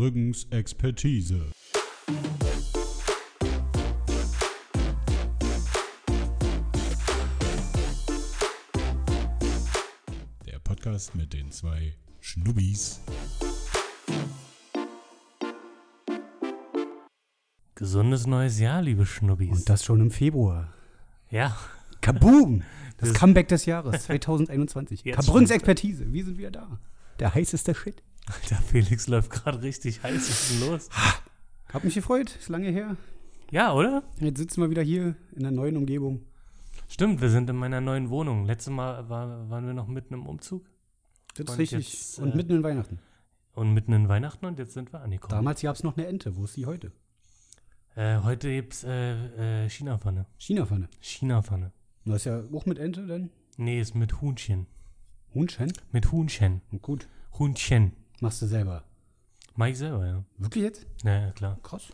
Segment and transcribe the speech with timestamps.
[0.00, 1.52] Brüggens Expertise.
[10.46, 13.00] Der Podcast mit den zwei Schnubbis.
[17.74, 19.50] Gesundes neues Jahr, liebe Schnubbis.
[19.50, 20.72] Und das schon im Februar.
[21.30, 21.56] ja,
[22.00, 22.62] Kaboom!
[22.98, 25.04] Das Das- Comeback des Jahres 2021.
[25.04, 25.56] Jetzt Kabrüngs schon.
[25.56, 26.10] Expertise.
[26.14, 26.80] Wir sind wieder da.
[27.18, 28.02] Der heißeste Shit.
[28.50, 30.14] Der Felix läuft gerade richtig heiß.
[30.16, 30.88] Was ist denn los?
[31.72, 32.34] Hab mich gefreut.
[32.36, 32.96] Ist lange her.
[33.50, 34.02] Ja, oder?
[34.20, 36.24] Jetzt sitzen wir wieder hier in der neuen Umgebung.
[36.88, 38.44] Stimmt, wir sind in meiner neuen Wohnung.
[38.44, 40.64] Letztes Mal war, waren wir noch mitten im Umzug
[41.34, 41.92] Das ist Und richtig.
[41.92, 42.98] jetzt, Und äh, mitten in Weihnachten.
[43.54, 45.30] und mitten in Weihnachten und jetzt sind wir angekommen.
[45.30, 46.36] Damals gab es noch eine Ente.
[46.36, 46.92] Wo ist die heute?
[47.94, 50.26] Äh, heute gibt's äh, äh, China-Pfanne.
[50.38, 50.88] China-Pfanne.
[51.00, 51.72] China-Pfanne.
[52.04, 53.30] Das ist ja auch mit Ente dann.
[53.56, 54.66] Nee, ist mit Huhnchen.
[55.34, 55.72] Huhnchen.
[55.92, 56.60] Mit Huhnchen.
[56.82, 57.08] Gut.
[57.38, 57.92] Huhnchen.
[58.20, 58.82] Machst du selber.
[59.54, 60.24] Mach ich selber, ja.
[60.38, 60.86] Wirklich jetzt?
[61.04, 61.58] Ja, ja, klar.
[61.62, 61.88] Krass.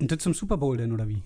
[0.00, 1.22] Und das zum Super Bowl denn, oder wie?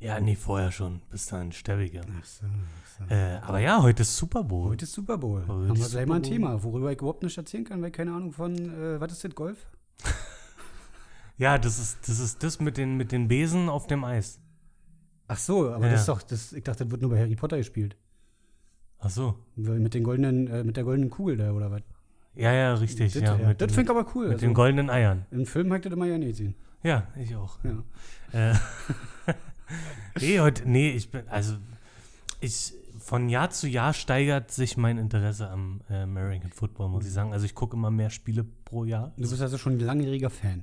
[0.00, 1.00] Ja, nee, vorher schon.
[1.10, 2.02] Bis dann sterbiger.
[2.20, 2.46] Ach so.
[2.46, 3.14] Ach so.
[3.14, 4.70] Äh, aber ja, heute ist Super Bowl.
[4.70, 5.40] Heute ist Super Bowl.
[5.42, 6.22] Heute Haben wir ist gleich mal ein.
[6.22, 9.34] Thema, worüber ich überhaupt nicht erzählen kann, weil keine Ahnung von, äh, was ist das,
[9.34, 9.66] Golf?
[11.36, 14.40] Ja, das ist das, ist das mit, den, mit den Besen auf dem Eis.
[15.28, 15.92] Ach so, aber Ja.
[15.92, 17.96] das ist doch, das, ich dachte, das wird nur bei Harry Potter gespielt.
[18.98, 19.36] Ach so.
[19.54, 21.82] Mit den goldenen, äh, mit der goldenen Kugel da, oder was?
[22.38, 23.12] Ja, ja, richtig.
[23.14, 24.26] Das, ja, ja, mit, das finde ich aber cool.
[24.26, 25.26] mit Also, den goldenen Eiern.
[25.32, 26.54] Im Film ich das immer ja nicht gesehen.
[26.84, 27.58] Ja, ich auch.
[27.64, 28.50] Ja.
[28.52, 28.54] Äh,
[30.20, 31.56] nee, heute, nee, ich bin, also,
[32.40, 37.12] ich, von Jahr zu Jahr steigert sich mein Interesse am äh, American Football, muss ich
[37.12, 37.32] sagen.
[37.32, 39.12] Also, ich gucke immer mehr Spiele pro Jahr.
[39.16, 40.62] Du bist also schon ein langjähriger Fan.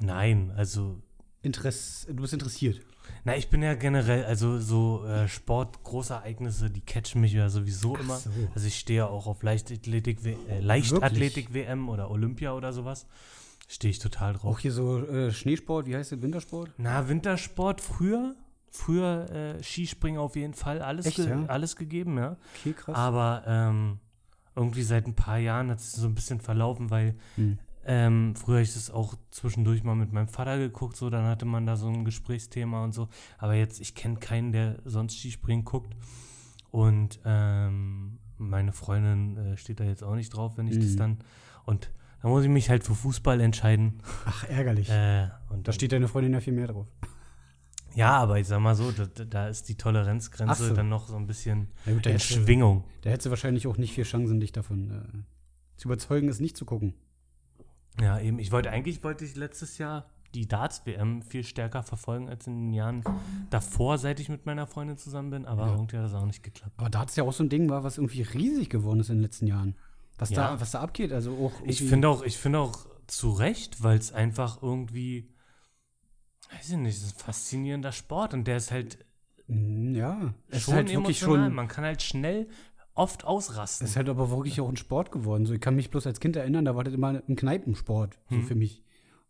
[0.00, 1.00] Nein, also,
[1.42, 2.80] Interess, du bist interessiert.
[3.24, 7.96] Na, ich bin ja generell, also, so äh, Sport, Großereignisse, die catchen mich ja sowieso
[7.96, 8.16] Ach immer.
[8.16, 8.30] so.
[8.54, 13.06] Also, ich stehe ja auch auf Leichtathletik, äh, Leichtathletik-WM oder Olympia oder sowas.
[13.68, 14.44] Stehe ich total drauf.
[14.44, 16.70] Auch hier so äh, Schneesport, wie heißt das, Wintersport?
[16.78, 18.34] Na, Wintersport früher.
[18.70, 20.82] Früher äh, Skispringen auf jeden Fall.
[20.82, 21.46] Alles, Echt, ge ja?
[21.46, 22.36] alles gegeben, ja.
[22.60, 22.94] Okay, krass.
[22.94, 23.98] Aber ähm,
[24.54, 27.58] irgendwie seit ein paar Jahren hat es so ein bisschen verlaufen, weil Hm.
[27.86, 31.44] Ähm, früher habe ich das auch zwischendurch mal mit meinem Vater geguckt, so dann hatte
[31.46, 33.08] man da so ein Gesprächsthema und so.
[33.38, 35.94] Aber jetzt, ich kenne keinen, der sonst Skispringen guckt.
[36.70, 40.96] Und ähm, meine Freundin äh, steht da jetzt auch nicht drauf, wenn ich das Mhm.
[40.96, 41.18] dann.
[41.64, 41.90] Und
[42.22, 44.02] da muss ich mich halt für Fußball entscheiden.
[44.24, 44.90] Ach, ärgerlich.
[44.90, 46.86] Äh, und da steht deine Freundin ja viel mehr drauf.
[47.94, 50.74] Ja, aber ich sag mal so, da, da ist die Toleranzgrenze so.
[50.74, 52.84] dann noch so ein bisschen Ja, gut, da in du- Schwingung.
[53.02, 56.56] Da hättest du wahrscheinlich auch nicht viel Chancen, dich davon äh, zu überzeugen, es nicht
[56.58, 56.92] zu gucken.
[58.00, 58.38] Ja, eben.
[58.38, 62.72] Ich wollte eigentlich wollte ich letztes Jahr die Darts-WM viel stärker verfolgen als in den
[62.74, 63.02] Jahren
[63.48, 65.72] davor, seit ich mit meiner Freundin zusammen bin, aber Ja.
[65.72, 66.74] irgendwie hat das auch nicht geklappt.
[66.76, 69.08] Aber da hat es ja auch so ein Ding war, was irgendwie riesig geworden ist
[69.08, 69.76] in den letzten Jahren.
[70.18, 70.54] Was, Ja.
[70.54, 73.96] da, was da abgeht, also auch Ich finde auch, ich finde auch zu Recht, weil
[73.98, 75.30] es einfach irgendwie,
[76.52, 78.98] weiß ich nicht, es ist ein faszinierender Sport und der ist halt
[79.48, 81.44] Mm, Ja, es schon ist halt wirklich emotional.
[81.46, 81.54] schon.
[81.54, 82.48] Man kann halt schnell
[82.96, 83.84] oft ausrasten.
[83.84, 85.46] Es ist halt aber wirklich auch ein Sport geworden.
[85.46, 88.36] So, ich kann mich bloß als Kind erinnern, da war das immer ein Kneipensport, so
[88.36, 88.42] Mhm.
[88.44, 88.82] für mich.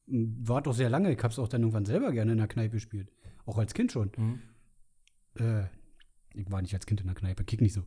[0.06, 1.12] War doch sehr lange.
[1.12, 3.10] Ich habe es auch dann irgendwann selber gerne in der Kneipe gespielt.
[3.44, 4.10] Auch als Kind schon.
[4.16, 4.38] Hm?
[5.38, 5.65] Äh,
[6.34, 7.82] ich war nicht als Kind in der Kneipe, kick nicht so.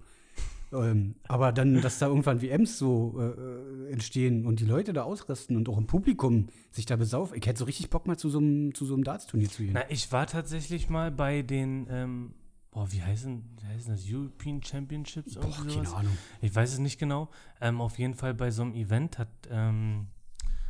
[0.72, 5.04] ähm, aber dann, dass da irgendwann WMs so äh, äh, entstehen und die Leute da
[5.04, 7.38] ausrasten und auch im Publikum sich da besaufen.
[7.38, 9.72] Ich hätte so richtig Bock mal zu so einem, zu so einem Darts-Turnier zu gehen.
[9.74, 12.34] Na, ich war tatsächlich mal bei den, ähm,
[12.72, 15.36] boah, wie heißen, wie heißen das, European Championships?
[15.36, 15.94] Boah, irgendwie keine sowas?
[15.94, 16.18] Ahnung.
[16.42, 17.30] Ich weiß es nicht genau.
[17.62, 20.08] Ähm, auf jeden Fall bei so einem Event hat, ähm,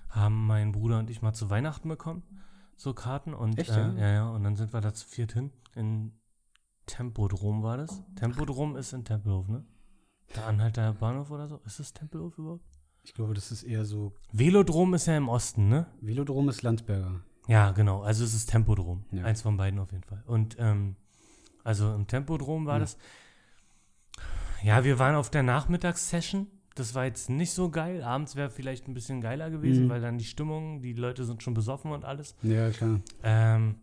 [0.09, 2.23] haben mein Bruder und ich mal zu Weihnachten bekommen,
[2.75, 3.33] so Karten.
[3.33, 3.93] Und, Echt, äh, ja?
[3.93, 4.11] ja?
[4.13, 5.51] Ja, und dann sind wir da zu viert hin.
[5.75, 6.13] In
[6.85, 8.03] Tempodrom war das.
[8.15, 9.63] Tempodrom ist in Tempelhof, ne?
[10.35, 11.59] Der Anhalter Bahnhof oder so.
[11.65, 12.63] Ist das Tempelhof überhaupt?
[13.03, 14.13] Ich glaube, das ist eher so.
[14.31, 15.87] Velodrom ist ja im Osten, ne?
[16.01, 17.21] Velodrom ist Landsberger.
[17.47, 18.01] Ja, genau.
[18.01, 19.05] Also es ist Tempodrom.
[19.11, 19.23] Ja.
[19.23, 20.23] Eins von beiden auf jeden Fall.
[20.27, 20.95] Und ähm,
[21.69, 22.79] also im Tempodrom war Ja.
[22.79, 22.97] das.
[24.63, 26.47] Ja, wir waren auf der Nachmittagssession.
[26.75, 28.03] Das war jetzt nicht so geil.
[28.03, 29.89] Abends wäre vielleicht ein bisschen geiler gewesen, Mhm.
[29.89, 32.35] weil dann die Stimmung, die Leute sind schon besoffen und alles.
[32.41, 33.01] Ja, klar.
[33.23, 33.75] Ähm,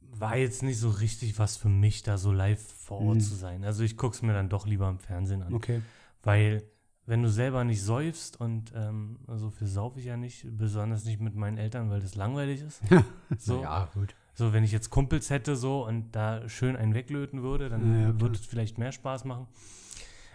[0.00, 3.20] war jetzt nicht so richtig was für mich, da so live vor Ort Mhm.
[3.20, 3.64] zu sein.
[3.64, 5.54] Also ich gucke es mir dann doch lieber im Fernsehen an.
[5.54, 5.80] Okay.
[6.22, 6.64] Weil,
[7.06, 11.20] wenn du selber nicht säufst und ähm, so viel saufe ich ja nicht, besonders nicht
[11.20, 12.80] mit meinen Eltern, weil das langweilig ist.
[13.38, 14.14] So, Ja, gut.
[14.40, 18.20] So wenn ich jetzt Kumpels hätte so und da schön einen weglöten würde, dann Ja,
[18.20, 19.46] würde es vielleicht mehr Spaß machen.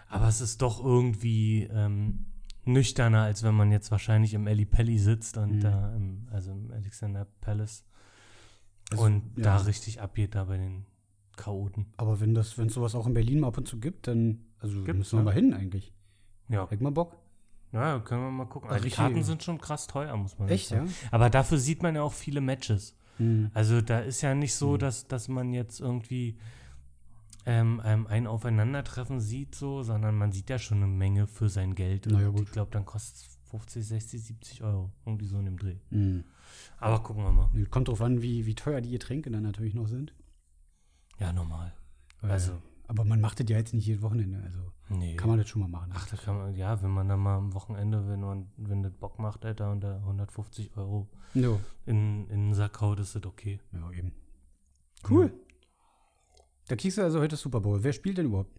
[0.08, 2.26] Aber es ist doch irgendwie ähm,
[2.64, 5.60] nüchterner, als wenn man jetzt wahrscheinlich im Eli Pelli sitzt und Mhm.
[5.62, 7.84] da im, also im Alexander Palace
[8.92, 9.44] Also, und ja.
[9.44, 10.86] da richtig abgeht, da bei den
[11.36, 11.88] Chaoten.
[11.98, 14.46] Aber wenn das, wenn es sowas auch in Berlin mal ab und zu gibt, dann
[14.60, 15.26] also Gibt's, müssen wir ja.
[15.26, 15.94] mal hin eigentlich.
[16.48, 17.18] Ja, Hätt mal Bock.
[17.72, 18.70] Ja, können wir mal gucken.
[18.70, 20.86] Also die Karten sind schon krass teuer, muss man Echt, sagen.
[20.88, 20.94] ja?
[21.12, 22.96] Aber dafür sieht man ja auch viele Matches.
[23.18, 23.50] Hm.
[23.54, 26.38] Also da ist ja nicht so, dass, dass man jetzt irgendwie
[27.46, 31.76] ähm, ähm, ein Aufeinandertreffen sieht, so, sondern man sieht ja schon eine Menge für sein
[31.76, 32.08] Geld.
[32.10, 32.48] Na ja, Und gut.
[32.48, 34.92] Ich glaube, dann kostet es 50, 60, 70 Euro.
[35.06, 35.78] Irgendwie so in dem Dreh.
[35.92, 36.24] Hm.
[36.80, 37.50] Aber gucken wir mal.
[37.70, 40.14] Kommt drauf an, wie, wie teuer die Getränke dann natürlich noch sind.
[41.20, 41.74] Ja, normal.
[42.22, 44.42] Also- aber man macht das ja jetzt nicht jedes Wochenende.
[44.44, 44.60] Also
[44.90, 45.16] Nee.
[45.16, 45.92] kann man das schon mal machen.
[45.96, 48.94] Ach, da kann man, ja, wenn man dann mal am Wochenende, wenn man, wenn das
[48.94, 51.60] Bock macht, Alter, und da 150 Euro Jo.
[51.88, 53.60] in, in den Sack haut, ist das okay.
[53.74, 54.12] Ja, eben.
[55.10, 55.34] Cool.
[56.68, 57.84] Da kriegst du also heute Super Bowl.
[57.84, 58.52] Wer spielt denn überhaupt?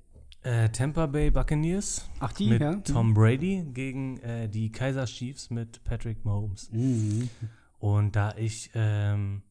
[0.42, 2.76] Äh, Tampa Bay Buccaneers Ach, die, mit ja?
[2.76, 6.70] Tom Brady gegen äh, die Kaiser Chiefs mit Patrick Mahomes.
[6.72, 7.28] Mhm.
[7.78, 9.42] Und da ich ähm,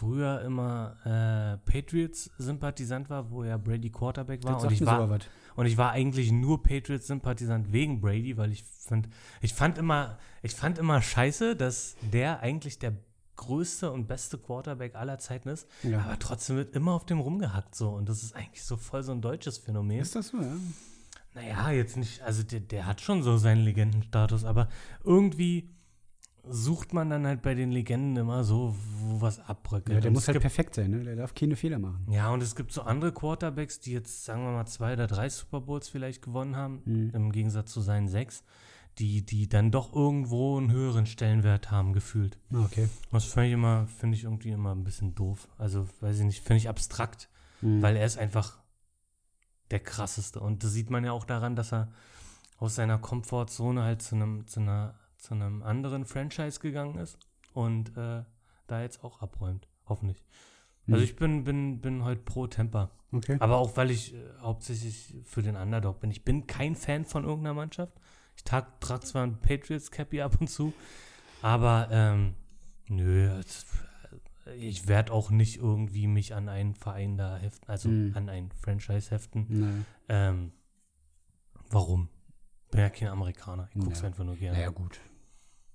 [0.00, 5.18] früher immer äh, Patriots-Sympathisant war, wo ja Brady Quarterback war, und ich war.
[5.56, 9.08] Und ich war eigentlich nur Patriots-Sympathisant wegen Brady, weil ich fand,
[9.42, 12.94] ich fand immer, ich fand immer scheiße, dass der eigentlich der
[13.36, 16.00] größte und beste Quarterback aller Zeiten ist, Ja.
[16.00, 19.12] aber trotzdem wird immer auf dem rumgehackt so und das ist eigentlich so voll so
[19.12, 20.00] ein deutsches Phänomen.
[20.00, 20.56] Ist das so, ja?
[21.34, 24.68] Naja, jetzt nicht, also der, der hat schon so seinen Legendenstatus, aber
[25.04, 25.70] irgendwie
[26.48, 29.94] sucht man dann halt bei den Legenden immer so, wo was abbröckelt.
[29.96, 31.04] Ja, der Und muss halt gibt- perfekt sein, ne?
[31.04, 32.06] Der darf keine Fehler machen.
[32.10, 35.28] ja, und es gibt so andere Quarterbacks, die jetzt, sagen wir mal, zwei oder drei
[35.28, 37.10] Super Bowls vielleicht gewonnen haben, Mhm.
[37.14, 38.42] im Gegensatz zu seinen sechs,
[38.98, 42.38] die, die dann doch irgendwo einen höheren Stellenwert haben, gefühlt.
[42.52, 42.88] Ah, okay.
[43.12, 45.48] Das finde ich immer, finde ich irgendwie immer ein bisschen doof.
[45.58, 47.28] Also, weiß ich nicht, finde ich abstrakt,
[47.62, 47.82] Mhm.
[47.82, 48.58] weil er ist einfach
[49.70, 50.40] der krasseste.
[50.40, 51.88] Und das sieht man ja auch daran, dass er
[52.58, 57.18] aus seiner Komfortzone halt zu einem, zu einer, zu einem anderen Franchise gegangen ist
[57.52, 58.24] und äh,
[58.66, 59.68] da jetzt auch abräumt.
[59.86, 60.24] Hoffentlich.
[60.86, 61.04] Also Mhm.
[61.04, 62.90] ich bin, bin, bin heute pro Temper.
[63.12, 63.36] Okay.
[63.40, 66.10] Aber auch weil ich äh, hauptsächlich für den Underdog bin.
[66.10, 67.92] Ich bin kein Fan von irgendeiner Mannschaft.
[68.36, 70.72] Ich trage trag zwar ein Patriots-Cappy ab und zu,
[71.42, 72.34] aber ähm,
[72.88, 73.66] nö, es-
[74.56, 78.16] ich werde auch nicht irgendwie mich an einen Verein da heften, also Mhm.
[78.16, 79.46] an ein Franchise heften.
[79.48, 79.84] Naja.
[80.08, 80.52] Ähm,
[81.68, 82.08] warum?
[82.70, 83.68] Bin ja kein Amerikaner.
[83.74, 84.06] Ich gucke es Ja.
[84.06, 84.56] einfach nur gerne.
[84.58, 84.98] naja, gut.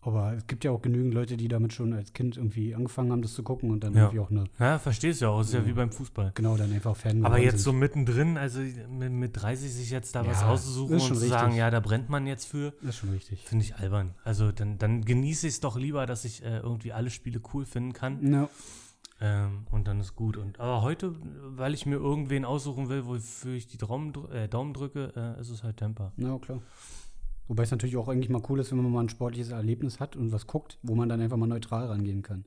[0.06, 3.24] Aber es gibt ja auch genügend Leute, die damit schon als Kind irgendwie angefangen haben,
[3.24, 4.02] das zu gucken und dann Ja.
[4.04, 5.42] irgendwie auch eine, Ja, verstehst du ja auch.
[5.42, 5.66] Ist ja, Ja.
[5.66, 6.32] wie beim Fußball.
[6.36, 7.80] genau, dann einfach Fan Aber jetzt so sind.
[7.80, 11.46] mittendrin, also mit, mit 30 sich jetzt da was Ja, auszusuchen ist und zu sagen,
[11.48, 11.58] richtig.
[11.60, 13.44] ja, da brennt man jetzt für, Das ist schon richtig.
[13.48, 14.14] finde ich albern.
[14.24, 17.66] Also dann, dann genieße ich es doch lieber, dass ich äh, irgendwie alle Spiele cool
[17.66, 18.32] finden kann.
[18.32, 18.48] Ja.
[19.22, 20.38] Ähm, und dann ist gut.
[20.38, 21.16] Und aber heute,
[21.56, 25.50] weil ich mir irgendwen aussuchen will, wofür ich die Daumen, äh, Daumen drücke, äh, ist
[25.50, 26.12] es halt Temper.
[26.18, 26.62] Na klar.
[27.48, 30.16] Wobei es natürlich auch eigentlich mal cool ist, wenn man mal ein sportliches Erlebnis hat
[30.16, 32.46] und was guckt, wo man dann einfach mal neutral rangehen kann.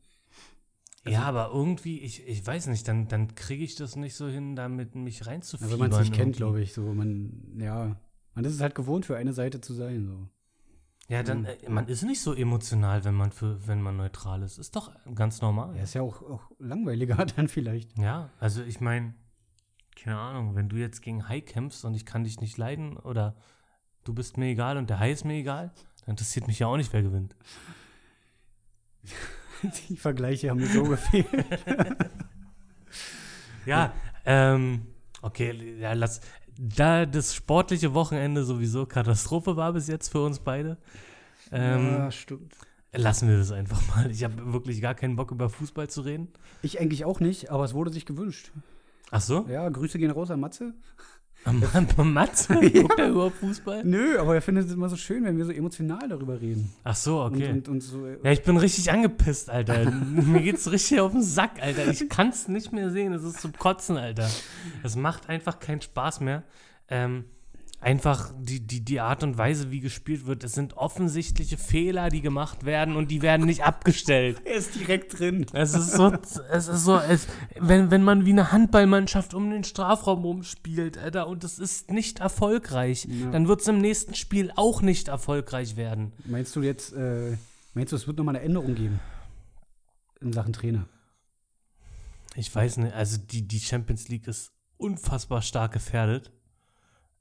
[1.06, 4.56] ja, aber irgendwie, ich, ich weiß nicht, dann, dann kriege ich das nicht so hin,
[4.56, 5.72] damit mich Ja, reinzufiebern.
[5.72, 7.96] wenn man es nicht kennt, glaube ich, so man, ja,
[8.34, 10.06] man ist es halt gewohnt, für eine Seite zu sein.
[10.06, 10.28] So.
[11.08, 14.58] Ja, dann, äh, man ist nicht so emotional, wenn man für, wenn man neutral ist.
[14.58, 15.74] Ist doch ganz normal.
[15.76, 17.96] Ja, ist ja auch, auch langweiliger dann vielleicht.
[17.96, 19.14] Ja, also ich meine,
[19.96, 23.36] keine Ahnung, wenn du jetzt gegen Hai kämpfst und ich kann dich nicht leiden oder
[24.04, 26.76] du bist mir egal und der Hai ist mir egal, dann interessiert mich ja auch
[26.76, 27.36] nicht, wer gewinnt.
[29.88, 31.26] Die Vergleiche haben mir so gefehlt.
[33.66, 33.92] Ja,
[34.24, 34.86] ähm,
[35.20, 36.22] okay, ja, lass.
[36.58, 40.78] Da das sportliche Wochenende sowieso Katastrophe war bis jetzt für uns beide,
[41.52, 42.56] ähm, stimmt.
[42.92, 44.10] lassen wir das einfach mal.
[44.10, 46.28] Ich habe wirklich gar keinen Bock über Fußball zu reden.
[46.62, 48.50] Ich eigentlich auch nicht, aber es wurde sich gewünscht.
[49.10, 49.46] Ach so?
[49.48, 50.74] Ja, Grüße gehen raus an Matze.
[51.44, 52.54] Mann, Matze?
[52.72, 53.84] Guckt er überhaupt Fußball?
[53.84, 56.70] Nö, aber er findet es immer so schön, wenn wir so emotional darüber reden.
[56.84, 57.50] Ach so, okay.
[57.50, 59.90] Und, und, und so, äh, Ja, ich bin richtig angepisst, Alter.
[59.90, 61.88] Mir geht's richtig auf den Sack, Alter.
[61.88, 63.12] Ich kann's nicht mehr sehen.
[63.12, 64.28] Es ist zum Kotzen, Alter.
[64.82, 66.42] Es macht einfach keinen Spaß mehr.
[66.88, 67.24] Ähm,
[67.80, 70.42] einfach die, die, die Art und Weise, wie gespielt wird.
[70.42, 74.42] Es sind offensichtliche Fehler, die gemacht werden und die werden nicht abgestellt.
[74.44, 75.46] er ist direkt drin.
[75.52, 76.12] Es ist so,
[76.50, 81.28] es ist so, es, wenn, wenn man wie eine Handballmannschaft um den Strafraum rumspielt, Alter,
[81.28, 83.30] und es ist nicht erfolgreich, Ja.
[83.30, 86.12] dann wird's im nächsten Spiel auch nicht erfolgreich werden.
[86.24, 87.36] Meinst du jetzt, äh,
[87.74, 88.98] meinst du, es wird nochmal eine Änderung geben?
[90.20, 90.86] In Sachen Trainer.
[92.34, 96.32] Ich weiß nicht, also die, die Champions League ist unfassbar stark gefährdet.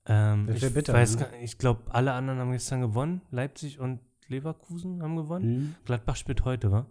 [0.07, 1.27] Ähm, ich bitter, weiß ne?
[1.41, 3.21] ich glaube, alle anderen haben gestern gewonnen.
[3.31, 5.43] Leipzig und Leverkusen haben gewonnen.
[5.45, 5.75] Hm?
[5.85, 6.85] Gladbach spielt heute, wa?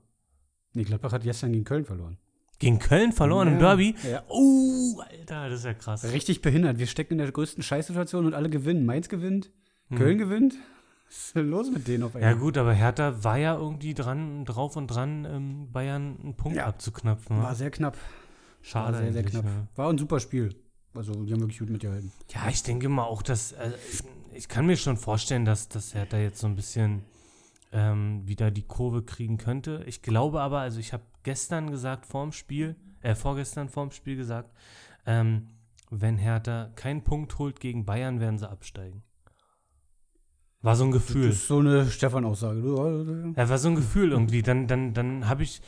[0.75, 2.19] Nee, Gladbach hat gestern gegen Köln verloren.
[2.59, 3.95] Gegen Köln verloren im Ja, Derby.
[4.11, 4.23] Ja.
[4.29, 6.05] Oh, Alter, das ist ja krass.
[6.13, 6.79] Richtig behindert.
[6.79, 8.85] Wir stecken in der größten Scheißsituation und alle gewinnen.
[8.87, 9.51] Mainz gewinnt,
[9.89, 9.99] Hm.
[9.99, 10.55] Köln gewinnt.
[11.09, 12.37] Was ist denn los mit denen auf Ja einmal?
[12.37, 16.67] gut, aber Hertha war ja irgendwie dran, drauf und dran, ähm, Bayern einen Punkt Ja.
[16.67, 17.37] abzuknöpfen.
[17.37, 17.55] War wa?
[17.55, 17.97] sehr knapp.
[18.63, 19.45] Schade War sehr, sehr knapp.
[19.45, 19.69] ja.
[19.77, 20.57] War ein super Spiel.
[20.97, 22.11] Also, die haben wirklich gut mitgehalten.
[22.31, 23.73] Ja, ich denke mal auch, dass äh,
[24.35, 27.03] ich kann mir schon vorstellen, dass, dass Hertha jetzt so ein bisschen
[27.73, 29.83] ähm, wieder die Kurve kriegen könnte.
[29.87, 34.51] Ich glaube aber, also ich habe gestern gesagt vorm Spiel, äh, vorgestern vorm Spiel gesagt,
[35.07, 35.49] ähm,
[35.91, 39.03] wenn Hertha keinen Punkt holt gegen Bayern, werden sie absteigen.
[40.63, 41.29] War so ein Gefühl.
[41.29, 42.61] Das ist so eine Stefan-Aussage.
[42.61, 44.43] Du- Ja, war so ein Gefühl irgendwie.
[44.43, 45.61] Dann, dann, dann habe ich,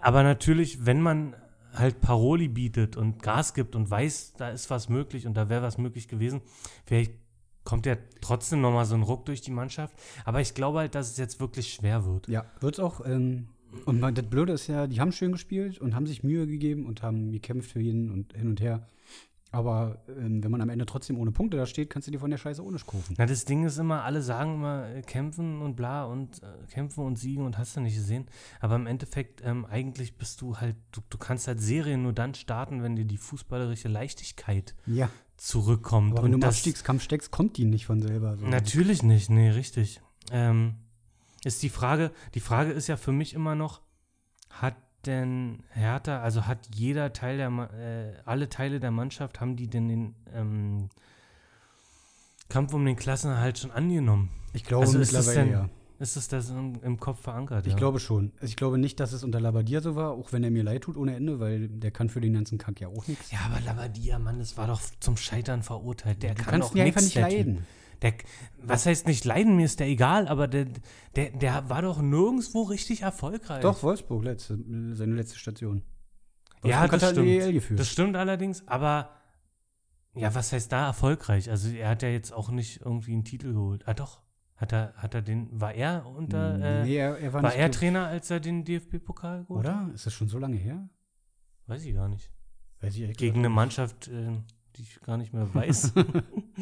[0.00, 1.34] aber natürlich, wenn man
[1.76, 5.62] halt Paroli bietet und Gas gibt und weiß, da ist was möglich und da wäre
[5.62, 6.40] was möglich gewesen,
[6.84, 7.12] vielleicht
[7.64, 9.94] kommt ja trotzdem nochmal so ein Ruck durch die Mannschaft.
[10.24, 12.28] Aber ich glaube halt, dass es jetzt wirklich schwer wird.
[12.28, 13.04] Ja, wird's auch.
[13.04, 13.48] Ähm,
[13.84, 16.86] und man, das Blöde ist ja, die haben schön gespielt und haben sich Mühe gegeben
[16.86, 18.88] und haben gekämpft für jeden und hin und her.
[19.52, 22.30] Aber ähm, wenn man am Ende trotzdem ohne Punkte da steht, kannst du dir von
[22.30, 23.14] der Scheiße ohne kaufen.
[23.16, 27.04] Na, das Ding ist immer, alle sagen immer, äh, kämpfen und bla und äh, kämpfen
[27.04, 28.26] und siegen und hast du nicht gesehen.
[28.60, 32.34] Aber im Endeffekt, ähm, eigentlich bist du halt, du, du kannst halt Serien nur dann
[32.34, 36.12] starten, wenn dir die fußballerische Leichtigkeit Ja, zurückkommt.
[36.12, 38.36] aber wenn du im Abstiegskampf steckst, kommt die nicht von selber.
[38.36, 38.46] So.
[38.46, 40.00] Natürlich nicht, nee, richtig.
[40.32, 40.74] Ähm,
[41.44, 43.80] ist die Frage, die Frage ist ja für mich immer noch,
[44.50, 44.74] hat
[45.06, 49.88] denn Hertha, also hat jeder Teil der, äh, alle Teile der Mannschaft, haben die denn
[49.88, 50.88] den ähm,
[52.48, 54.30] Kampf um den Klassenerhalt schon angenommen?
[54.52, 55.68] Ich glaube Also ist mittlerweile denn- ja.
[55.98, 57.66] Ist es das im, im Kopf verankert?
[57.66, 57.78] Ich ja?
[57.78, 58.30] glaube schon.
[58.36, 60.82] Also ich glaube nicht, dass es unter Labadier so war, auch wenn er mir leid
[60.82, 63.30] tut ohne Ende, weil der kann für den ganzen Kack ja auch nichts.
[63.30, 66.22] Ja, aber Labadia, Mann, das war doch zum Scheitern verurteilt.
[66.22, 67.62] Der Du kann kannst doch ihn einfach nicht der Typ.
[68.02, 68.14] Der,
[68.58, 69.56] was heißt nicht leiden?
[69.56, 70.66] Mir ist der egal, aber der,
[71.14, 73.62] der, der war doch nirgendwo richtig erfolgreich.
[73.62, 74.58] Doch, Wolfsburg, letzte,
[74.92, 75.82] seine letzte Station.
[76.64, 77.80] Ja, Wolfsburg das hat halt stimmt.
[77.80, 79.10] Das stimmt allerdings, aber
[80.14, 81.50] ja, was heißt da erfolgreich?
[81.50, 83.86] Also er hat ja jetzt auch nicht irgendwie einen Titel geholt.
[83.86, 84.22] Ah doch,
[84.56, 87.70] hat er, hat er den, war er unter, äh, nee, er, er war, war er
[87.70, 89.84] Trainer, als er den DFB-Pokal geholt hat?
[89.84, 89.94] Oder?
[89.94, 90.88] Ist das schon so lange her?
[91.66, 92.30] Weiß ich gar nicht.
[92.80, 93.50] Weiß ich Gegen eine.
[93.50, 94.32] Mannschaft, äh,
[94.76, 95.92] die ich gar nicht mehr weiß.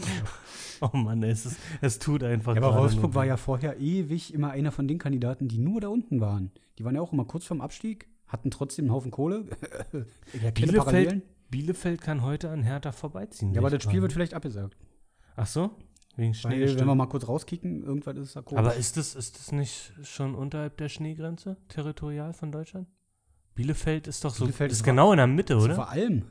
[0.81, 4.51] oh Mann, es, ist, es tut einfach Ja, aber Wolfsburg war ja vorher ewig immer
[4.51, 6.51] einer von den Kandidaten, die nur da unten waren.
[6.79, 9.47] Die waren ja auch immer kurz vorm Abstieg, hatten trotzdem einen Haufen Kohle.
[10.43, 10.51] ja.
[10.51, 13.53] Bielefeld, Bielefeld kann heute an Hertha vorbeiziehen.
[13.55, 14.77] Ja, aber das Spiel wird vielleicht abgesagt.
[15.37, 15.71] Ach so?
[16.17, 16.67] Wegen Schnee.
[16.67, 18.61] Weil, wenn wir mal kurz rauskicken, irgendwann ist es da komisch.
[18.61, 22.89] Aber ist das, ist das nicht schon unterhalb der Schneegrenze, territorial von Deutschland?
[23.55, 25.75] Bielefeld ist doch so, Bielefeld ist ist genau in der Mitte, so oder?
[25.75, 26.25] vor allem.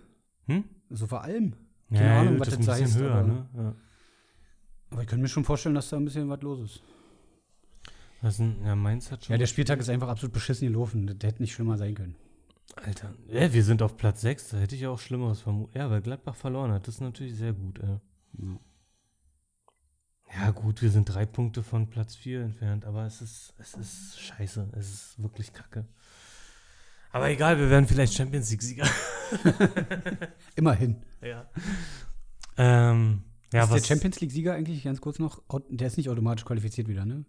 [0.48, 0.66] Hm?
[0.90, 1.56] So vor allem.
[1.94, 3.50] Keine Ahnung, was das das heißt, höher, aber- ne?
[3.56, 3.76] Ja.
[4.92, 6.84] Aber ich könnte mir schon vorstellen, dass da ein bisschen was los ist.
[8.22, 9.34] Das sind, ja, Mainz hat schon.
[9.34, 11.08] Ja, der Spieltag ist einfach absolut beschissen gelaufen.
[11.08, 12.16] Das hätte nicht schlimmer sein können.
[12.76, 15.76] Alter, ja, wir sind auf Platz 6, da hätte ich auch Schlimmeres vermutet.
[15.76, 18.00] Ja, weil Gladbach verloren hat, das ist natürlich sehr gut, ey.
[18.40, 18.60] Ja.
[20.36, 24.20] Ja, gut, wir sind drei Punkte von Platz 4 entfernt, aber es ist, es ist
[24.20, 25.86] scheiße, es ist wirklich kacke.
[27.14, 28.86] Aber egal, wir werden vielleicht Champions League-Sieger.
[30.56, 30.98] Immerhin.
[31.22, 31.48] ja.
[32.58, 33.82] Ähm, ja, ist was?
[33.82, 35.42] der Champions League-Sieger eigentlich ganz kurz noch?
[35.70, 37.26] Der ist nicht automatisch qualifiziert wieder, ne?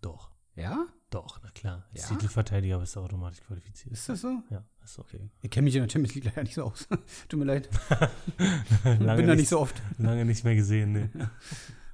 [0.00, 0.86] Doch, Ja?
[1.10, 1.86] doch, na klar.
[1.92, 2.16] Als Ja?
[2.16, 3.92] Titelverteidiger bist du automatisch qualifiziert.
[3.92, 4.42] Ist das so?
[4.50, 5.02] Ja, ist so.
[5.02, 5.28] Okay.
[5.42, 6.86] Ich kenne mich in der Champions League leider nicht so aus.
[7.28, 7.68] Tut mir leid.
[8.84, 9.80] lange, Bin da nicht nicht, so oft.
[9.98, 11.30] lange nicht mehr gesehen, ne.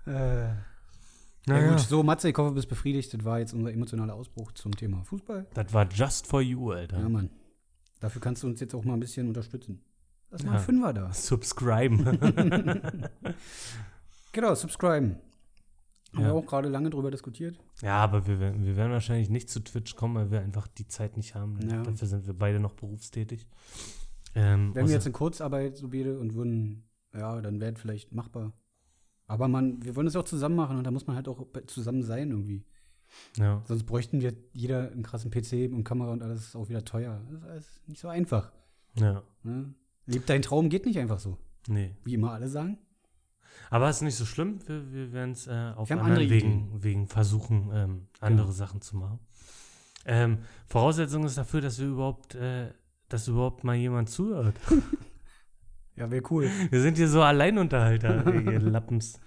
[0.07, 0.72] Äh,
[1.47, 3.13] ja, gut, so Matze, ich hoffe, du bist befriedigt.
[3.15, 5.47] Das war jetzt unser emotionaler Ausbruch zum Thema Fußball.
[5.55, 6.99] Das war just for you, Alter.
[7.01, 7.31] Ja, Mann.
[8.01, 9.81] Dafür kannst du uns jetzt auch mal ein bisschen unterstützen.
[10.31, 10.59] Lass mal Ja.
[10.59, 11.13] ein Fünfer da.
[11.13, 12.05] Subscriben.
[14.33, 15.17] Genau, subscriben.
[16.15, 16.29] Haben Ja.
[16.29, 17.59] wir auch gerade lange drüber diskutiert.
[17.83, 20.87] ja, aber wir, werden- wir werden wahrscheinlich nicht zu Twitch kommen, weil wir einfach die
[20.87, 21.59] Zeit nicht haben.
[21.69, 21.83] Ja.
[21.83, 23.47] Dafür sind wir beide noch berufstätig.
[24.35, 28.13] Ähm, Wären wir jetzt in Kurzarbeit so beide und würden, ja, dann wäre es vielleicht
[28.13, 28.53] machbar.
[29.27, 32.03] Aber man, wir wollen es auch zusammen machen und da muss man halt auch zusammen
[32.03, 32.65] sein irgendwie.
[33.37, 33.63] ja.
[33.67, 37.21] Sonst bräuchten wir jeder einen krassen PC und Kamera und alles ist auch wieder teuer.
[37.31, 38.53] Das ist alles nicht so einfach.
[38.99, 39.75] ja, Ne?
[40.07, 41.39] Lebt dein Traum geht nicht einfach so.
[41.69, 41.95] nee.
[42.05, 42.79] Wie immer alle sagen.
[43.71, 44.59] Aber es ist nicht so schlimm.
[44.67, 48.57] Wir, wir werden es äh, auf anderen andere Wegen, Wegen versuchen, ähm, andere Genau.
[48.57, 49.19] Sachen zu machen.
[50.05, 52.73] Ähm, Voraussetzung ist dafür, dass wir überhaupt, äh,
[53.09, 54.57] dass überhaupt mal jemand zuhört.
[55.97, 56.51] Ja, wäre cool.
[56.71, 59.21] Wir sind hier so Alleinunterhalter, ihr Lappens.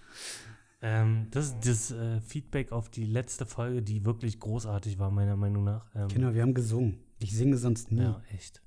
[0.81, 5.36] Ähm, das ist das äh, Feedback auf die letzte Folge, die wirklich großartig war, meiner
[5.36, 5.88] Meinung nach.
[5.95, 7.00] Ähm, Kinder, wir haben gesungen.
[7.19, 8.01] Ich singe sonst nie.
[8.01, 8.62] Ja, echt.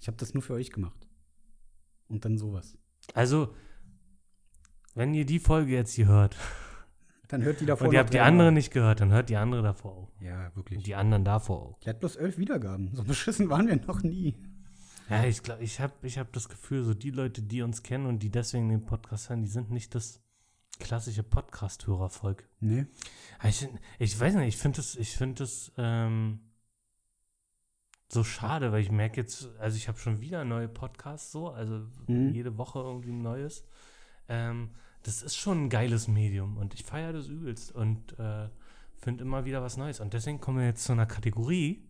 [0.00, 1.06] Ich habe das nur für euch gemacht.
[2.08, 2.76] Und dann sowas.
[3.14, 3.54] Also,
[4.94, 6.36] wenn ihr die Folge jetzt hier hört
[7.30, 9.62] Dann hört die davor und ihr habt die andere nicht gehört, dann hört die andere
[9.62, 10.12] davor auch.
[10.20, 10.82] Ja, Und wirklich.
[10.82, 11.78] die anderen davor auch.
[11.78, 12.90] Die hat bloß elf Wiedergaben.
[12.92, 14.34] So beschissen waren wir noch nie.
[15.10, 18.06] Ja, ich glaube, ich habe ich hab das Gefühl, so die Leute, die uns kennen
[18.06, 20.22] und die deswegen den Podcast hören, die sind nicht das
[20.78, 22.48] klassische Podcast-Hörervolk.
[22.60, 22.86] Nee.
[23.44, 26.40] Ich, ich weiß nicht, ich finde das, ich finde das ähm,
[28.08, 31.86] so schade, weil ich merke jetzt, also ich habe schon wieder neue Podcasts so, also
[32.06, 32.32] Mhm.
[32.32, 33.64] jede Woche irgendwie ein neues.
[34.28, 34.70] Ähm,
[35.02, 38.48] das ist schon ein geiles Medium und ich feiere das übelst und äh,
[38.96, 40.00] finde immer wieder was Neues.
[40.00, 41.88] Und deswegen kommen wir jetzt zu einer Kategorie.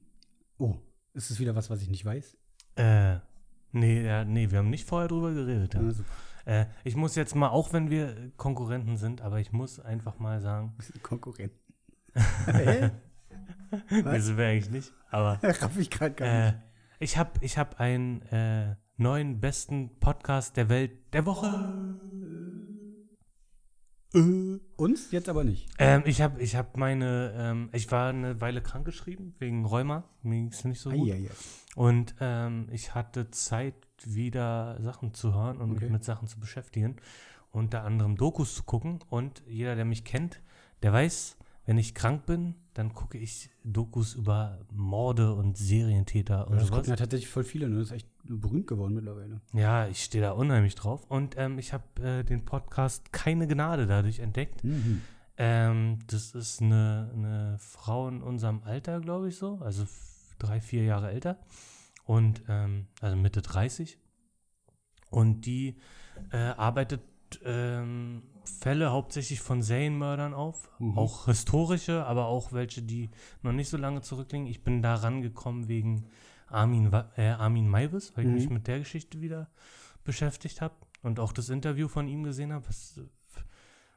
[0.59, 0.77] Oh,
[1.13, 2.37] ist es wieder was, was ich nicht weiß?
[2.77, 3.17] Äh,
[3.73, 5.75] nee, ja, nee, wir haben nicht vorher drüber geredet.
[5.75, 5.91] Ja.
[5.91, 6.11] Super.
[6.45, 10.41] Äh, ich muss jetzt mal, auch wenn wir Konkurrenten sind, aber ich muss einfach mal
[10.41, 11.53] sagen, Konkurrent.
[12.47, 12.91] Hä?
[13.89, 16.57] wir sind wir eigentlich nicht, aber Raff ich gerade gar äh, nicht.
[16.99, 22.01] ich habe ich hab einen äh, neuen besten Podcast der Welt der Woche.
[24.13, 25.69] Uns jetzt aber nicht.
[25.79, 30.35] Ähm, ich habe ich hab meine, ähm, ich war eine Weile krankgeschrieben wegen Rheuma, mir
[30.37, 31.09] ging es nicht so gut.
[31.11, 31.31] Eieiei.
[31.77, 33.75] Und ähm, ich hatte Zeit,
[34.05, 35.85] wieder Sachen zu hören und Okay.
[35.85, 36.97] mich mit Sachen zu beschäftigen.
[37.53, 39.01] Unter anderem Dokus zu gucken.
[39.11, 40.41] Und jeder, der mich kennt,
[40.83, 41.37] der weiß,
[41.67, 46.79] wenn ich krank bin, dann gucke ich Dokus über Morde und Serientäter und Das sowas.
[46.79, 47.79] gucken ja tatsächlich voll viele, ne?
[47.79, 49.41] Das ist echt berühmt geworden mittlerweile.
[49.53, 51.05] Ja, ich stehe da unheimlich drauf.
[51.09, 54.65] Und ähm, ich habe äh, den Podcast Keine Gnade dadurch entdeckt.
[54.65, 55.03] Mhm.
[55.37, 59.87] Ähm, das ist eine, eine Frau in unserem Alter, glaube ich so, also
[60.39, 61.39] drei, vier Jahre älter
[62.05, 63.99] und ähm, also Mitte 30.
[65.11, 65.77] Und die
[66.33, 67.01] äh, arbeitet
[67.45, 68.23] ähm,
[68.59, 70.99] Fälle hauptsächlich von Serienmördern auf, Mhm.
[70.99, 73.11] auch historische, aber auch welche, die
[73.43, 74.47] noch nicht so lange zurückliegen.
[74.47, 76.07] Ich bin da rangekommen wegen
[76.49, 78.35] Armin, äh, Armin Maivis, weil ich Mhm.
[78.35, 79.49] mich mit der Geschichte wieder
[80.05, 83.01] beschäftigt habe und auch das Interview von ihm gesehen habe, was,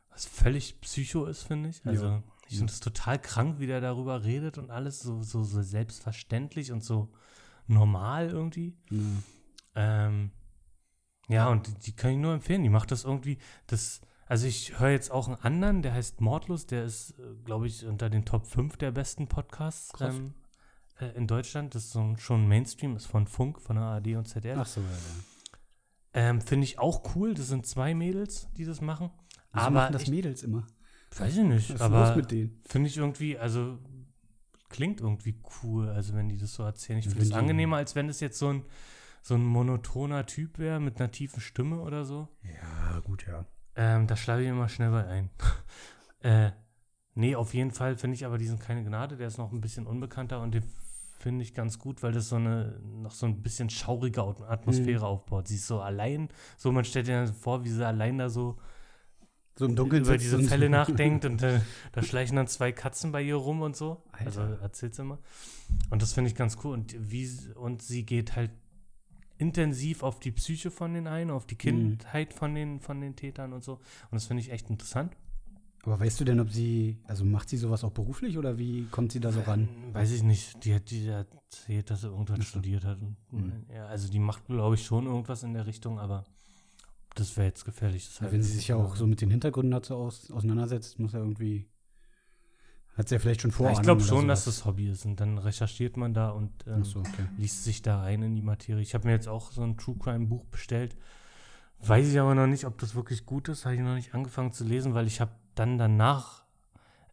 [0.10, 1.86] was völlig psycho ist, finde ich.
[1.86, 2.24] Also Ja.
[2.50, 6.72] ich finde es total krank, wie der darüber redet und alles so, so, so selbstverständlich
[6.72, 7.12] und so
[7.68, 8.78] normal irgendwie.
[8.92, 9.00] Ja.
[9.76, 10.32] Ähm,
[11.30, 12.64] ja, und die, die kann ich nur empfehlen.
[12.64, 14.02] Die macht das irgendwie, das,
[14.34, 17.14] also ich höre jetzt auch einen anderen, der heißt Mordlos, der ist,
[17.46, 20.34] glaube ich, unter den Top 5 der besten Podcasts ähm,
[21.00, 21.76] äh, in Deutschland.
[21.76, 24.58] Das ist so ein, schon Mainstream, ist von Funk, von der ARD und ZDF.
[24.60, 24.88] Ach so, ja.
[26.16, 27.36] Ähm, Finde ich auch cool.
[27.36, 29.12] Das sind zwei Mädels, die das machen.
[29.52, 30.66] Wieso aber machen das ich, Mädels immer?
[31.16, 32.60] weiß ich nicht, Was ist aber los mit denen?
[32.66, 33.78] finde ich irgendwie, also
[34.70, 36.98] klingt irgendwie cool, also wenn die das so erzählen.
[36.98, 38.64] Ich finde es angenehmer, als wenn das jetzt so ein,
[39.22, 42.30] so ein monotoner Typ wäre mit einer tiefen Stimme oder so.
[42.42, 43.46] Ja, gut, ja.
[43.76, 45.30] Ähm, da schlage ich immer schnell bei ein.
[46.22, 46.52] äh,
[47.16, 49.88] nee, auf jeden Fall finde ich aber diesen keine Gnade, der ist noch ein bisschen
[49.88, 50.64] unbekannter und den
[51.20, 55.00] finde ich ganz gut, weil das so eine noch so ein bisschen schaurige At- Atmosphäre
[55.00, 55.06] Mhm.
[55.06, 55.48] aufbaut.
[55.48, 58.58] Sie ist so allein, so man stellt dir dann vor, wie sie allein da so
[59.56, 61.62] So im Dunkeln über diese Fälle nachdenkt und äh,
[61.94, 64.04] da schleichen dann zwei Katzen bei ihr rum und so.
[64.12, 64.26] Alter.
[64.26, 65.20] Also erzählt sie immer.
[65.90, 66.74] Und das finde ich ganz cool.
[66.74, 68.52] Und wie und sie geht halt
[69.44, 73.52] intensiv auf die Psyche von den einen, auf die Kindheit von den von den Tätern
[73.54, 73.74] und so.
[73.74, 75.12] Und das finde ich echt interessant.
[75.86, 79.12] Aber weißt du denn, ob sie, also macht sie sowas auch beruflich oder wie kommt
[79.12, 79.68] sie da so ran?
[79.92, 80.64] Weiß ich nicht.
[80.64, 82.50] Die hat die hat erzählt, dass sie irgendwas Ach so.
[82.50, 83.00] studiert hat.
[83.02, 83.66] Mhm.
[83.70, 86.24] ja, also die macht, glaube ich, schon irgendwas in der Richtung, aber
[87.16, 88.08] das wäre jetzt gefährlich.
[88.08, 91.20] Das Wenn sie sich ja auch so mit den Hintergründen dazu aus, auseinandersetzt, muss ja
[91.20, 91.68] irgendwie,
[92.98, 95.06] hat sie ja vielleicht schon Ja, Vorahnung ich glaube schon, dass das Hobby ist.
[95.06, 97.26] Und dann recherchiert man da und ähm, so, okay.
[97.38, 98.82] liest sich da rein in die Materie.
[98.82, 100.96] Ich habe mir jetzt auch so ein True Crime Buch bestellt.
[101.80, 103.66] Weiß ich aber noch nicht, ob das wirklich gut ist.
[103.66, 106.44] Habe ich noch nicht angefangen zu lesen, weil ich habe dann danach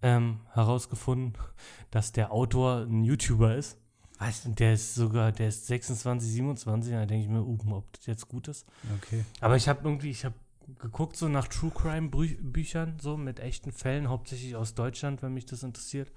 [0.03, 1.35] ähm, herausgefunden,
[1.91, 3.79] dass der Autor ein YouTuber ist.
[4.19, 4.45] Was?
[4.45, 6.93] Und der ist sogar, der ist 26, 27.
[6.93, 8.67] Da denke ich mir, uh, ob das jetzt gut ist.
[8.99, 9.25] Okay.
[9.41, 10.35] Aber ich habe irgendwie, ich habe
[10.79, 15.35] geguckt so nach True Crime Brü Büchern, so mit echten Fällen, hauptsächlich aus Deutschland, wenn
[15.35, 16.13] mich das interessiert.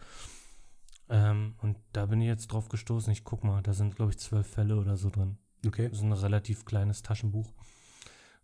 [1.10, 3.12] Ähm, und da bin ich jetzt drauf gestoßen.
[3.12, 5.38] Ich guck mal, da sind, glaube ich, zwölf Fälle oder so drin.
[5.66, 5.90] Okay.
[5.90, 7.52] Das ist ein relativ kleines Taschenbuch.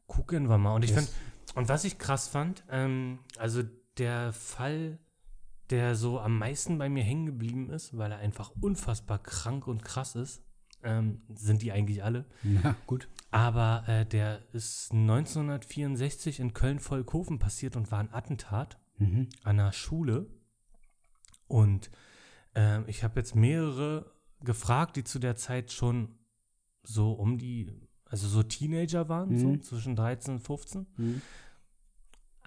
[0.08, 0.74] Gucken wir mal.
[0.76, 1.10] Und ich Yes.
[1.10, 3.63] find, und was ich krass fand, ähm, also
[3.98, 5.00] der Fall,
[5.69, 9.84] der so am meisten bei mir hängen geblieben ist, weil er einfach unfassbar krank und
[9.84, 10.41] krass ist,
[10.84, 12.26] ähm, sind die eigentlich alle.
[12.44, 13.08] Na, gut.
[13.32, 19.30] Aber äh, der ist 1964 in Köln-Volkhofen passiert und war ein Attentat Mhm.
[19.44, 20.28] an einer Schule.
[21.48, 21.89] Und
[22.56, 24.12] ähm, ich habe jetzt mehrere
[24.42, 26.18] gefragt, die zu der Zeit schon
[26.84, 27.72] so um die,
[28.06, 29.62] also so Teenager waren, so Mhm.
[29.62, 30.86] zwischen 13 und 15.
[30.98, 31.22] Mhm.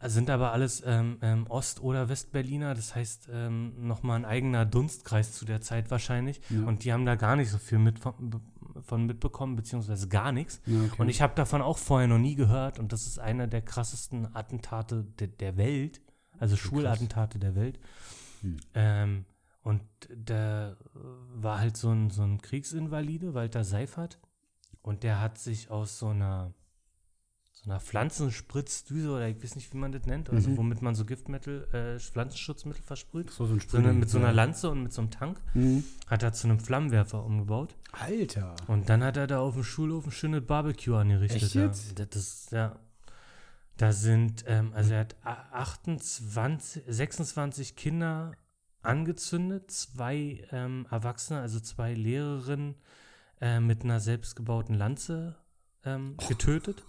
[0.05, 5.33] Sind aber alles ähm, ähm, Ost- oder Westberliner, das heißt ähm, nochmal ein eigener Dunstkreis
[5.33, 6.41] zu der Zeit wahrscheinlich.
[6.51, 6.65] Ja.
[6.65, 8.41] Und die haben da gar nicht so viel mit von,
[8.83, 10.61] von mitbekommen, beziehungsweise gar nichts.
[10.67, 11.03] Ja, okay.
[11.03, 14.35] Und ich habe davon auch vorher noch nie gehört und das ist einer der krassesten
[14.35, 16.01] Attentate de der Welt,
[16.39, 17.79] also Schulattentate der Welt.
[18.41, 18.57] Hm.
[18.75, 19.25] Ähm,
[19.63, 20.77] und da
[21.35, 24.19] war halt so ein, so ein Kriegsinvalide, Walter Seifert,
[24.83, 26.53] und der hat sich aus so einer
[27.65, 30.57] so einer Pflanzenspritzdüse oder ich weiß nicht, wie man das nennt, also Mhm.
[30.57, 34.29] womit man so Giftmittel, äh, Pflanzenschutzmittel versprüht, so, so ein so eine, mit so einer
[34.29, 34.33] Ja.
[34.33, 35.85] Lanze und mit so einem Tank, Mhm.
[36.09, 37.77] hat er zu einem Flammenwerfer umgebaut.
[37.93, 38.57] Alter.
[38.67, 41.43] Und dann hat er da auf dem Schulhof ein schönes Barbecue angerichtet.
[41.43, 41.67] Echt ja.
[41.67, 41.99] jetzt?
[41.99, 42.79] Das ist, ja.
[43.77, 48.33] Da sind, ähm, also er hat a- 28, 26 Kinder
[48.83, 52.75] angezündet, zwei ähm, Erwachsene, also zwei Lehrerinnen
[53.41, 55.37] äh, mit einer selbstgebauten Lanze
[55.85, 56.83] ähm, getötet.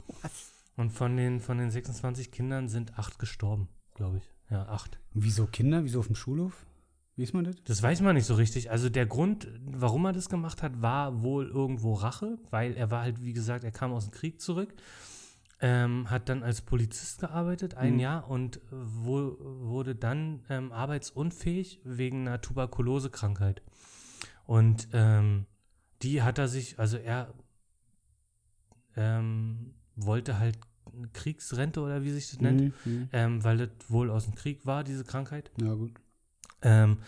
[0.76, 4.30] Und von den, von den 26 Kindern sind acht gestorben, glaube ich.
[4.50, 5.00] Ja, acht.
[5.14, 5.84] Wieso Kinder?
[5.84, 6.66] Wieso auf dem Schulhof?
[7.16, 7.56] Wie ist man das?
[7.66, 8.72] Das weiß man nicht so richtig.
[8.72, 13.02] Also der Grund, warum er das gemacht hat, war wohl irgendwo Rache, weil er war
[13.04, 14.74] halt, wie gesagt, er kam aus dem Krieg zurück,
[15.62, 18.00] ähm, hat dann als Polizist gearbeitet, ein Mhm.
[18.00, 23.62] Jahr, und wo, wurde dann ähm, arbeitsunfähig wegen einer Tuberkulosekrankheit.
[24.46, 25.46] Und ähm,
[26.02, 27.32] die hat er sich, also er
[28.96, 30.58] ähm, wollte halt
[31.14, 33.10] Kriegsrente oder wie sich das nennt, Mhm.
[33.14, 35.52] ähm, weil das wohl aus dem Krieg war, diese Krankheit.
[35.60, 35.94] Ja, gut.
[36.62, 37.00] Ähm,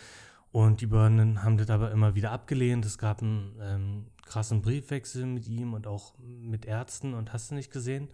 [0.51, 2.85] und die Behörden haben das aber immer wieder abgelehnt.
[2.85, 7.55] Es gab einen ähm, krassen Briefwechsel mit ihm und auch mit Ärzten und hast du
[7.55, 8.09] nicht gesehen.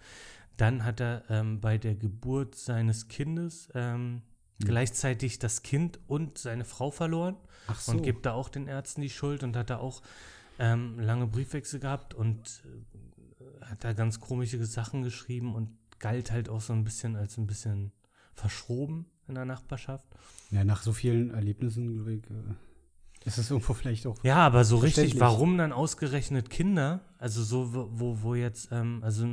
[0.58, 4.22] Dann hat er ähm, bei der Geburt seines Kindes ähm,
[4.62, 4.68] Hm.
[4.68, 7.36] gleichzeitig das Kind und seine Frau verloren
[7.68, 7.94] Ach so.
[7.94, 10.04] und gibt da auch den Ärzten die Schuld und hat da auch
[10.60, 12.98] ähm, lange Briefwechsel gehabt und äh,
[13.62, 15.70] hat da ganz komische Sachen geschrieben und
[16.00, 17.92] galt halt auch so ein bisschen als ein bisschen
[18.34, 20.06] verschroben in der Nachbarschaft.
[20.52, 24.22] ja, nach so vielen Erlebnissen, glaube ich, äh, ist es irgendwo vielleicht auch.
[24.24, 27.02] Ja, aber so richtig, warum dann ausgerechnet Kinder?
[27.20, 29.28] Also so, wo- wo, wo jetzt, ähm, also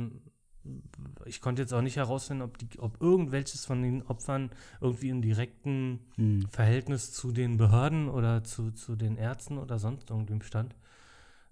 [1.25, 5.21] ich konnte jetzt auch nicht herausfinden, ob, die, ob irgendwelches von den Opfern irgendwie im
[5.21, 6.45] direkten Hm.
[6.51, 10.75] Verhältnis zu den Behörden oder zu, zu den Ärzten oder sonst irgendwem stand.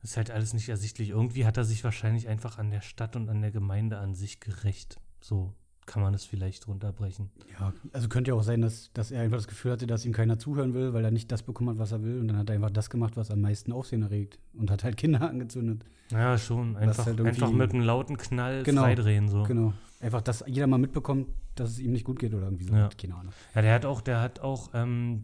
[0.01, 1.09] Das ist halt alles nicht ersichtlich.
[1.09, 4.39] Irgendwie hat er sich wahrscheinlich einfach an der Stadt und an der Gemeinde an sich
[4.39, 4.97] gerecht.
[5.19, 5.53] So
[5.87, 7.29] kann man es vielleicht runterbrechen.
[7.59, 10.11] Ja, also könnte ja auch sein, dass, dass er einfach das Gefühl hatte, dass ihm
[10.11, 12.19] keiner zuhören will, weil er nicht das bekommen hat, was er will.
[12.19, 14.37] Und dann hat er einfach das gemacht, was am meisten Aufsehen erregt.
[14.53, 15.85] Und hat halt Kinder angezündet.
[16.11, 16.75] Ja, schon.
[16.75, 18.81] Einfach, halt einfach mit einem lauten Knall Genau.
[18.83, 19.29] freidrehen.
[19.29, 19.43] So.
[19.43, 19.73] Genau.
[20.01, 22.75] Einfach, dass jeder mal mitbekommt, dass es ihm nicht gut geht oder irgendwie so.
[22.75, 22.89] Ja.
[22.89, 23.33] Keine Ahnung.
[23.55, 25.23] Ja, der hat auch, der hat auch ähm,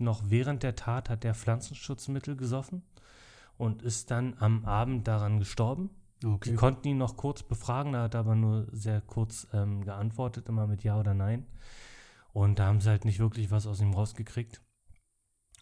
[0.00, 2.82] noch während der Tat hat der Pflanzenschutzmittel gesoffen
[3.60, 5.90] und ist dann am Abend daran gestorben.
[6.22, 6.54] Die Okay.
[6.54, 10.66] konnten ihn noch kurz befragen, da hat er aber nur sehr kurz ähm, geantwortet, immer
[10.66, 11.46] mit Ja oder Nein.
[12.32, 14.60] Und da haben sie halt nicht wirklich was aus ihm rausgekriegt.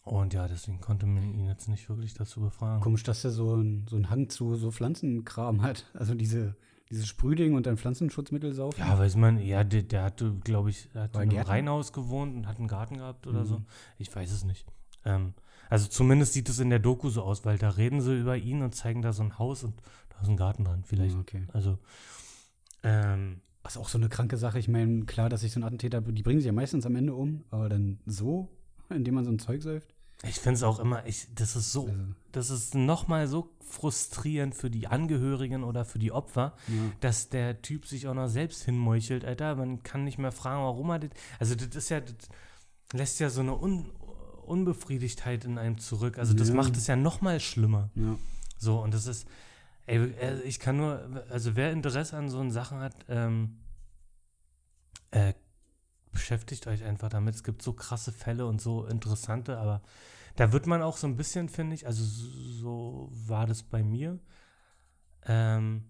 [0.03, 2.81] Und ja, deswegen konnte man ihn jetzt nicht wirklich dazu befragen.
[2.81, 5.85] Komisch, dass er so, ein, so einen Hang zu so Pflanzenkram hat.
[5.93, 6.55] Also diese,
[6.89, 8.79] dieses Sprühding und dann Pflanzenschutzmittel saufen.
[8.79, 11.53] Ja, weiß man, ja, der, der hatte, glaube ich, hat in einem Gärtner?
[11.53, 13.45] Reihenhaus gewohnt und hat einen Garten gehabt oder Mhm.
[13.45, 13.61] so.
[13.97, 14.65] Ich weiß es nicht.
[15.05, 15.33] Ähm,
[15.69, 18.61] also zumindest sieht es in der Doku so aus, weil da reden sie über ihn
[18.63, 19.75] und zeigen da so ein Haus und
[20.09, 21.15] da ist ein Garten dran, vielleicht.
[21.15, 21.47] Ah, okay.
[21.53, 21.77] Also,
[22.83, 24.57] ähm, Das ist auch so eine kranke Sache.
[24.57, 27.13] Ich meine, klar, dass sich so ein Attentäter, die bringen sich ja meistens am Ende
[27.13, 28.49] um, aber dann so,
[28.89, 29.93] indem man so ein Zeug säuft.
[30.23, 34.55] ich finde es auch immer, ich, das ist so, Also, das ist nochmal so frustrierend
[34.55, 36.73] für die Angehörigen oder für die Opfer, ja.
[37.01, 39.55] dass der Typ sich auch noch selbst hinmeuchelt, Alter.
[39.55, 41.11] Man kann nicht mehr fragen, warum er das.
[41.37, 42.15] Also, das ist ja, das
[42.93, 43.91] lässt ja so eine Un
[44.49, 46.17] Unbefriedigtheit in einem zurück.
[46.17, 46.55] Also, das Ja.
[46.55, 47.89] macht es ja nochmal schlimmer.
[47.95, 48.17] ja.
[48.57, 49.25] So, und das ist,
[49.85, 53.57] ey, äh, ich kann nur, also, wer Interesse an so Sachen hat, ähm,
[55.11, 55.33] äh,
[56.11, 57.35] beschäftigt euch einfach damit.
[57.35, 59.81] Es gibt so krasse Fälle und so interessante, aber
[60.35, 64.19] da wird man auch so ein bisschen, finde ich, also so war das bei mir.
[65.25, 65.85] Ähm,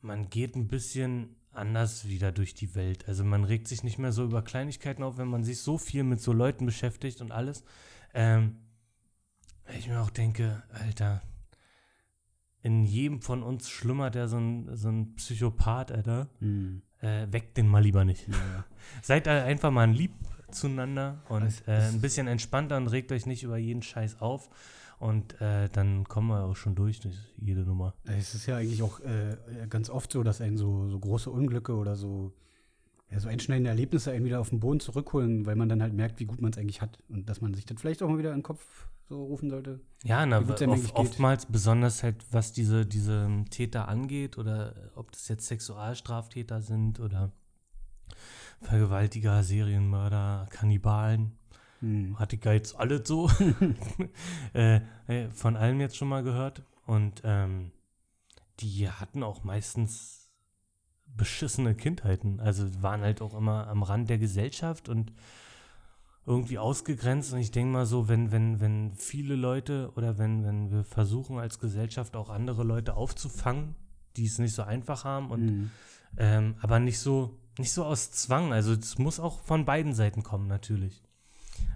[0.00, 3.08] man geht ein bisschen anders wieder durch die Welt.
[3.08, 6.04] Also man regt sich nicht mehr so über Kleinigkeiten auf, wenn man sich so viel
[6.04, 7.64] mit so Leuten beschäftigt und alles.
[8.14, 8.56] Ähm,
[9.76, 11.22] ich mir auch denke, Alter,
[12.62, 16.28] in jedem von uns schlummert ja so ein, so ein Psychopath, Alter.
[16.40, 16.82] Hm.
[17.00, 18.26] Äh, weckt den mal lieber nicht.
[18.28, 18.64] ja.
[19.02, 20.12] Seid einfach mal lieb
[20.50, 24.48] zueinander und äh, ein bisschen entspannter und regt euch nicht über jeden Scheiß auf.
[24.98, 27.94] Und äh, dann kommen wir auch schon durch, durch jede Nummer.
[28.04, 29.36] Es ist ja eigentlich auch äh,
[29.68, 32.32] ganz oft so, dass einen so, so große Unglücke oder so,
[33.10, 36.18] ja, so einschneidende Erlebnisse einen wieder auf den Boden zurückholen, weil man dann halt merkt,
[36.18, 36.98] wie gut man es eigentlich hat.
[37.08, 39.80] Und dass man sich dann vielleicht auch mal wieder in den Kopf so rufen sollte.
[40.02, 45.46] Ja, na, oft, oftmals besonders halt, was diese, diese Täter angeht oder ob das jetzt
[45.46, 47.32] Sexualstraftäter sind oder
[48.62, 51.32] Vergewaltiger, Serienmörder, Kannibalen.
[51.80, 52.18] Hm.
[52.18, 53.30] Hatte ich jetzt alle so.
[54.54, 56.62] äh, äh, von allem jetzt schon mal gehört.
[56.86, 57.72] Und ähm,
[58.60, 60.30] die hatten auch meistens
[61.06, 62.40] beschissene Kindheiten.
[62.40, 65.12] Also waren halt auch immer am Rand der Gesellschaft und
[66.26, 67.32] irgendwie ausgegrenzt.
[67.32, 71.38] Und ich denke mal so, wenn, wenn, wenn viele Leute oder wenn, wenn wir versuchen
[71.38, 73.76] als Gesellschaft auch andere Leute aufzufangen,
[74.16, 75.70] die es nicht so einfach haben und Hm.
[76.16, 78.52] ähm, aber nicht so, nicht so aus Zwang.
[78.52, 81.02] Also es muss auch von beiden Seiten kommen, natürlich.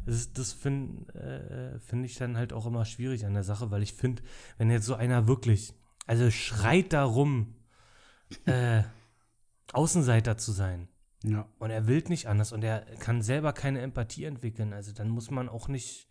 [0.07, 3.83] Das, das finde äh, find ich dann halt auch immer schwierig an der Sache, weil
[3.83, 4.23] ich finde,
[4.59, 5.75] wenn jetzt so einer wirklich,
[6.07, 7.55] also schreit darum,
[8.47, 8.83] äh,
[9.73, 10.89] Außenseiter zu sein.
[11.23, 11.47] Ja.
[11.59, 14.73] Und er will nicht anders und er kann selber keine Empathie entwickeln.
[14.73, 16.09] Also dann muss man auch nicht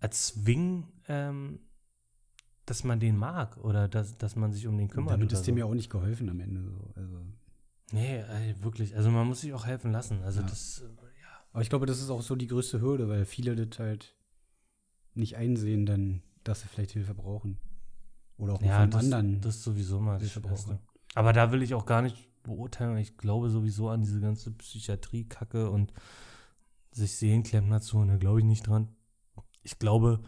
[0.00, 1.60] erzwingen, ähm,
[2.66, 5.14] dass man den mag oder dass, dass man sich um den kümmert.
[5.14, 5.58] Damit ist dem so.
[5.58, 6.62] ja auch nicht geholfen am Ende.
[6.62, 6.90] So.
[6.94, 7.26] Also,
[7.92, 8.96] Nee, ey, wirklich.
[8.96, 10.22] Also man muss sich auch helfen lassen.
[10.22, 10.46] Also Ja.
[10.46, 10.82] das.
[11.54, 14.16] Aber ich glaube, das ist auch so die größte Hürde, weil viele das halt
[15.14, 17.58] nicht einsehen, dann, dass sie vielleicht Hilfe brauchen.
[18.36, 19.40] Oder auch Ja, von das, anderen.
[19.40, 20.80] das ist sowieso mal Hilfe brauchen.
[21.14, 22.98] Aber da will ich auch gar nicht beurteilen.
[22.98, 25.92] Ich glaube sowieso an diese ganze Psychiatrie-Kacke und
[26.90, 28.88] sich Seelenklempner zu da glaube ich nicht dran.
[29.62, 30.22] Ich glaube,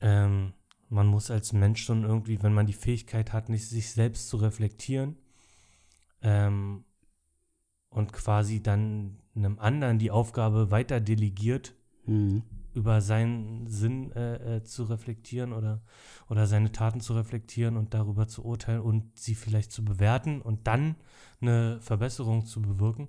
[0.00, 0.52] ähm,
[0.88, 4.36] man muss als Mensch schon irgendwie, wenn man die Fähigkeit hat, nicht sich selbst zu
[4.38, 5.16] reflektieren
[6.22, 6.84] ähm,
[7.88, 11.74] und quasi dann einem anderen die Aufgabe weiter delegiert,
[12.06, 12.42] Mhm.
[12.74, 15.80] über seinen Sinn äh, äh, zu reflektieren oder,
[16.28, 20.66] oder seine Taten zu reflektieren und darüber zu urteilen und sie vielleicht zu bewerten und
[20.66, 20.96] dann
[21.40, 23.08] eine Verbesserung zu bewirken.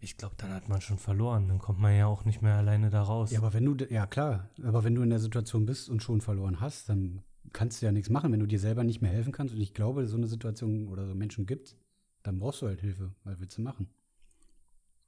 [0.00, 1.46] Ich glaube, dann hat man schon verloren.
[1.46, 3.30] Dann kommt man ja auch nicht mehr alleine da raus.
[3.30, 6.20] Ja, aber wenn du, ja klar, aber wenn du in der Situation bist und schon
[6.20, 9.30] verloren hast, dann kannst du ja nichts machen, wenn du dir selber nicht mehr helfen
[9.32, 9.54] kannst.
[9.54, 11.76] Und ich glaube, so eine Situation oder so Menschen gibt,
[12.24, 13.14] dann brauchst du halt Hilfe.
[13.22, 13.86] Was willst du machen?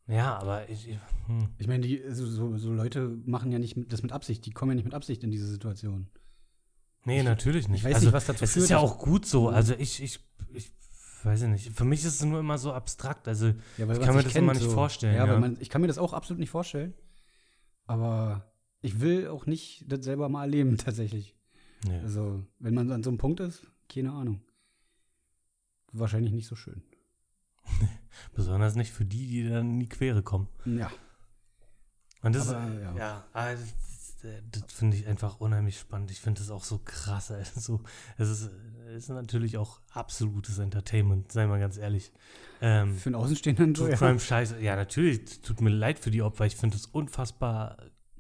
[0.06, 1.48] Ja, aber ich, ich- hm.
[1.58, 4.72] Ich meine, die, so, so, so Leute machen ja nicht das mit Absicht, die kommen
[4.72, 6.08] ja nicht mit Absicht in diese Situation.
[7.04, 7.80] nee, Ich- natürlich nicht.
[7.80, 9.48] ich weiß also, nicht, was dazu Es führt, ist ja auch gut so.
[9.48, 10.20] Also ich, ich,
[10.52, 10.72] ich
[11.22, 11.72] weiß ja nicht.
[11.72, 13.28] Für mich ist es nur immer so abstrakt.
[13.28, 13.46] Also
[13.78, 15.38] Ja, Ich kann mir das immer nicht vorstellen, Ja, ja.
[15.38, 16.92] Man, ich kann mir das auch absolut nicht vorstellen.
[17.86, 21.34] Aber ich will auch nicht das selber mal erleben, tatsächlich.
[21.86, 21.98] nee.
[22.00, 24.42] Also, wenn man an so einem Punkt ist, keine Ahnung.
[25.92, 26.82] Wahrscheinlich nicht so schön.
[28.34, 30.48] besonders nicht für die, die dann in die Quere kommen.
[30.64, 30.90] Ja.
[32.22, 32.96] Und das Aber, ist, ja.
[32.96, 33.64] ja, also,
[34.50, 36.10] das, finde ich einfach unheimlich spannend.
[36.10, 37.30] Ich finde das auch so krass.
[37.30, 37.80] Also,
[38.16, 38.50] es ist,
[38.96, 42.12] ist natürlich auch absolutes Entertainment, sei mal ganz ehrlich.
[42.60, 43.96] Ähm, Für einen Außenstehenden so, True ja.
[43.98, 44.60] Crime Scheiße.
[44.60, 46.46] Ja, natürlich, es tut mir leid für die Opfer.
[46.46, 47.76] Ich finde das unfassbar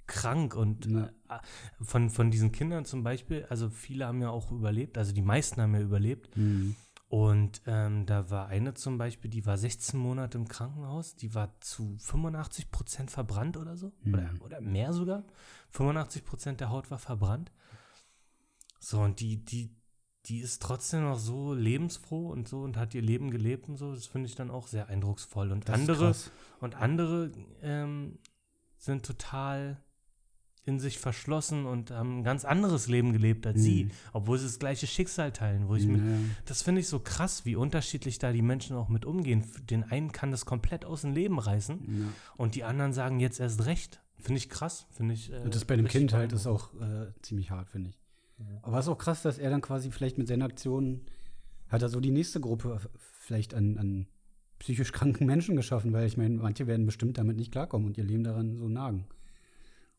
[0.06, 1.06] krank und Ja.
[1.30, 1.38] äh,
[1.82, 5.60] von, von diesen Kindern zum Beispiel, also viele haben ja auch überlebt, also die meisten
[5.62, 6.36] haben ja überlebt.
[6.36, 6.76] Mhm.
[7.14, 11.54] Und ähm, da war eine zum Beispiel, die war 16 Monate im Krankenhaus, die war
[11.60, 13.92] zu 85 Prozent verbrannt oder so.
[14.02, 14.14] Mhm.
[14.14, 15.22] Oder, oder mehr sogar.
[15.70, 17.52] 85 Prozent der Haut war verbrannt.
[18.80, 19.76] So, und die, die,
[20.26, 23.94] die ist trotzdem noch so lebensfroh und so und hat ihr Leben gelebt und so.
[23.94, 25.52] Das finde ich dann auch sehr eindrucksvoll.
[25.52, 26.16] Und Das andere,
[26.58, 27.30] und andere
[27.62, 28.18] ähm,
[28.76, 29.80] sind total
[30.66, 33.90] in sich verschlossen und haben ein ganz anderes Leben gelebt als sie, Mhm.
[34.14, 35.94] obwohl sie das gleiche Schicksal teilen, wo ich Ja.
[36.46, 39.44] das finde ich so krass, wie unterschiedlich da die Menschen auch mit umgehen.
[39.68, 42.08] Den einen kann das komplett aus dem Leben reißen Ja.
[42.38, 44.00] und die anderen sagen jetzt erst recht.
[44.18, 44.86] Finde ich krass.
[44.90, 45.30] Finde ich.
[45.30, 47.98] Äh, Und das bei richtig Kind halt ist auch äh, ziemlich hart, finde ich.
[48.62, 51.02] Aber es ist auch krass, dass er dann quasi vielleicht mit seiner Aktion
[51.68, 52.80] hat er so die nächste Gruppe
[53.20, 54.06] vielleicht an, an
[54.58, 58.04] psychisch kranken Menschen geschaffen, weil ich meine, manche werden bestimmt damit nicht klarkommen und ihr
[58.04, 59.04] Leben daran so nagen.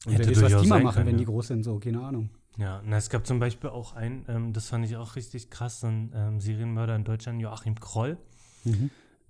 [0.05, 1.19] Und Hätte wer weiß, was die mal machen, können, wenn ja.
[1.19, 2.29] die groß sind, so, keine Ahnung.
[2.57, 5.81] Ja, na, es gab zum Beispiel auch einen, ähm, das fand ich auch richtig krass,
[5.81, 8.17] so ein ähm, Serienmörder in Deutschland, Joachim Kroll.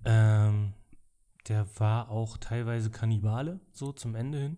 [0.04, 0.72] Ähm,
[1.48, 4.56] der war auch teilweise Kannibale, so zum Ende hin.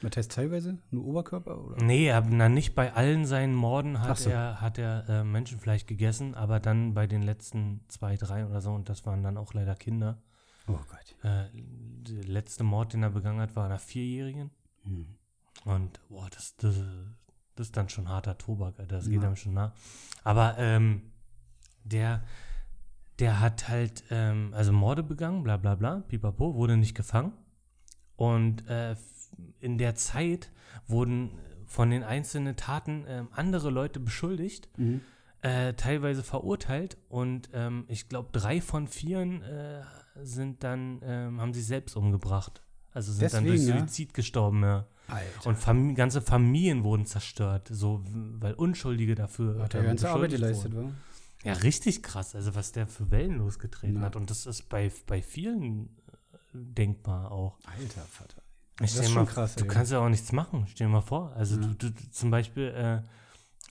[0.00, 0.78] Was heißt teilweise?
[0.90, 1.62] Nur Oberkörper?
[1.62, 1.82] Oder?
[1.82, 4.30] Nee, aber na, nicht bei allen seinen Morden hat so.
[4.30, 8.70] er, hat er äh, Menschenfleisch gegessen, aber dann bei den letzten zwei, drei oder so,
[8.70, 10.22] und das waren dann auch leider Kinder.
[10.68, 11.16] Oh Gott.
[11.24, 14.50] Äh, der letzte Mord, den er begangen hat, war einer Vierjährigen.
[14.84, 15.06] Hm.
[15.64, 16.76] Und boah, das, das,
[17.56, 18.96] das ist dann schon harter Tobak, Alter.
[18.96, 19.26] Das geht Ja.
[19.26, 19.72] einem schon nah.
[20.24, 21.02] Aber ähm,
[21.84, 22.22] der,
[23.18, 27.32] der hat halt, ähm, also Morde begangen, bla bla bla, pipapo, wurde nicht gefangen.
[28.16, 28.96] Und äh,
[29.60, 30.50] in der Zeit
[30.86, 31.30] wurden
[31.66, 35.00] von den einzelnen Taten ähm, andere Leute beschuldigt, Mhm.
[35.42, 36.96] äh, teilweise verurteilt.
[37.08, 39.82] Und ähm, ich glaube, drei von vieren äh,
[40.22, 42.62] sind dann, ähm, haben sich selbst umgebracht.
[42.92, 43.84] Also sind dann durch Deswegen, ja?
[43.86, 44.86] Suizid gestorben, ja.
[45.08, 45.46] Alter.
[45.48, 50.30] Und Fam ganze Familien wurden zerstört, so weil Unschuldige dafür hat er ähm, ganze Arbeit
[50.30, 50.90] geleistet, wurden.
[51.44, 51.48] wa?
[51.48, 52.34] Ja, richtig krass.
[52.34, 54.02] Also was der für Wellen losgetreten Ja.
[54.02, 54.16] hat.
[54.16, 55.88] Und das ist bei, bei vielen äh,
[56.52, 57.58] denkbar auch.
[57.64, 58.42] Alter Vater.
[58.80, 59.68] Ich Das ist mal, schon krass, Du ey.
[59.68, 60.66] kannst ja auch nichts machen.
[60.68, 61.32] Stell dir mal vor.
[61.34, 61.62] Also Ja.
[61.62, 63.02] du, du, du zum Beispiel, äh,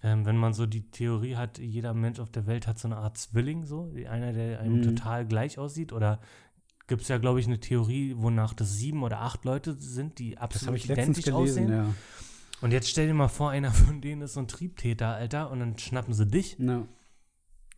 [0.04, 2.98] ähm, wenn man so die Theorie hat, jeder Mensch auf der Welt hat so eine
[2.98, 4.82] Art Zwilling, so einer, der einem Mhm.
[4.84, 5.92] total gleich aussieht.
[5.94, 6.20] Oder
[6.88, 10.32] gibt es ja, glaube ich, eine Theorie, wonach das sieben oder acht Leute sind, die
[10.32, 11.72] Das habe absolut ich letztens identisch gelesen, aussehen.
[11.72, 11.94] ja.
[12.62, 15.60] Und jetzt stell dir mal vor, einer von denen ist so ein Triebtäter, Alter, und
[15.60, 16.58] dann schnappen sie dich.
[16.60, 16.88] ja.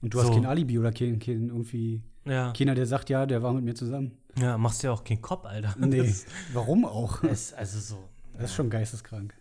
[0.01, 0.33] Und du hast So.
[0.33, 3.75] kein Alibi oder kein, kein irgendwie Ja, keiner, der sagt, ja, der war mit mir
[3.75, 4.17] zusammen.
[4.37, 5.75] ja machst ja auch keinen Kopf, Alter.
[5.77, 7.19] Nee, Das, warum auch?
[7.21, 8.09] das ist also so.
[8.33, 9.33] Das ist schon geisteskrank.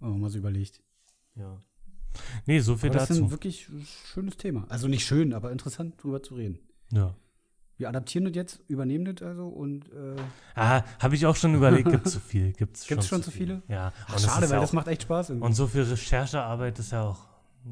[0.00, 0.82] Oh, mal so überlegt.
[1.36, 1.60] Ja.
[2.46, 3.24] Nee, so viel Aber das ist dazu.
[3.26, 3.68] ein wirklich
[4.12, 4.66] schönes Thema.
[4.68, 6.58] Also nicht schön, aber interessant drüber zu reden.
[6.90, 7.14] Ja.
[7.76, 10.16] Wir adaptieren das jetzt, übernehmen das also und äh,
[10.54, 12.52] Ah, habe ich auch schon überlegt, gibt es zu viel.
[12.52, 13.62] Gibt's, Gibt's schon zu viele?
[13.68, 13.92] Ja.
[14.06, 15.30] Ach, das schade, weil ja das macht echt Spaß.
[15.30, 15.46] irgendwie.
[15.46, 17.26] Und so viel Recherchearbeit ist ja auch.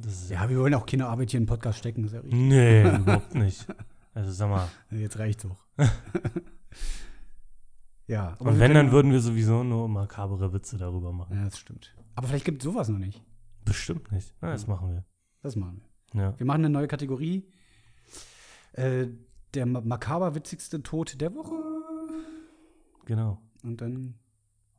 [0.07, 2.39] Ist ja, wir wollen auch keine Arbeit hier in den Podcast stecken, ist ja richtig.
[2.39, 3.67] Nee, überhaupt nicht.
[4.15, 4.69] Also sag mal.
[4.91, 5.65] Jetzt reicht's auch.
[8.07, 11.37] ja, aber Und wenn, dann würden wir sowieso nur makabere Witze darüber machen.
[11.37, 11.95] Ja, das stimmt.
[12.15, 13.23] Aber vielleicht gibt es sowas noch nicht.
[13.65, 14.35] Bestimmt nicht.
[14.41, 15.05] Na, das machen wir.
[15.43, 16.21] Das machen wir.
[16.21, 16.39] Ja.
[16.39, 17.49] Wir machen eine neue Kategorie.
[18.73, 19.07] Äh,
[19.55, 21.55] der ma- makaber witzigste Tod der Woche.
[23.05, 23.41] Genau.
[23.63, 24.15] Und dann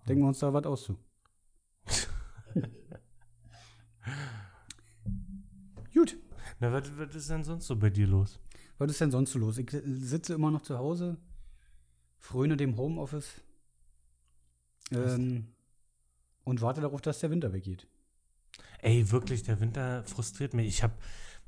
[0.07, 0.97] denken wir uns da was aus zu.
[5.93, 6.17] Gut.
[6.59, 8.39] Na, was, was ist denn sonst so bei dir los?
[8.77, 9.57] Was ist denn sonst so los?
[9.57, 11.17] Ich sitze immer noch zu Hause,
[12.17, 13.41] fröne dem Homeoffice
[14.91, 15.47] ähm,
[16.43, 17.88] und warte darauf, dass der Winter weggeht.
[18.79, 20.67] Ey, wirklich, der Winter frustriert mich.
[20.67, 20.99] Ich hab,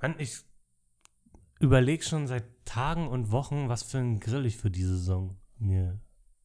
[0.01, 0.43] Mann, ich
[1.59, 5.99] überlege schon seit Tagen und Wochen, was für einen Grill ich für diese Saison mir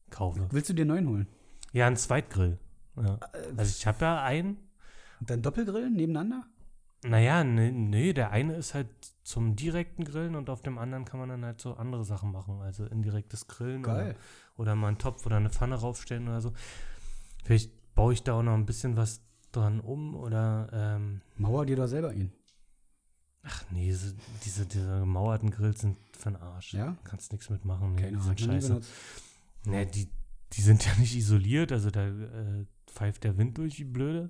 [0.09, 0.47] kaufe.
[0.51, 1.27] Willst du dir einen neuen holen?
[1.73, 2.59] Ja, einen Zweitgrill.
[2.95, 3.15] Ja.
[3.33, 4.57] Äh, Also ich habe ja einen.
[5.19, 6.45] Und dann Doppelgrillen nebeneinander?
[7.03, 8.87] Naja, nee, nee, der eine ist halt
[9.23, 12.61] zum direkten Grillen und auf dem anderen kann man dann halt so andere Sachen machen.
[12.61, 13.83] Also indirektes Grillen.
[13.83, 14.15] Oder,
[14.55, 16.53] oder mal einen Topf oder eine Pfanne raufstellen oder so.
[17.43, 19.21] Vielleicht baue ich da auch noch ein bisschen was
[19.51, 22.31] dran um oder ähm, Mauer dir doch selber ein.
[23.43, 26.73] Ach nee, diese, diese, diese gemauerten Grills sind für den Arsch.
[26.73, 26.97] Ja?
[27.03, 27.93] Kannst nichts mitmachen.
[27.95, 28.81] Nee, Keine die sind scheiße.
[29.65, 30.09] Nee, die,
[30.53, 34.29] die sind ja nicht isoliert, also da äh, pfeift der Wind durch wie blöde.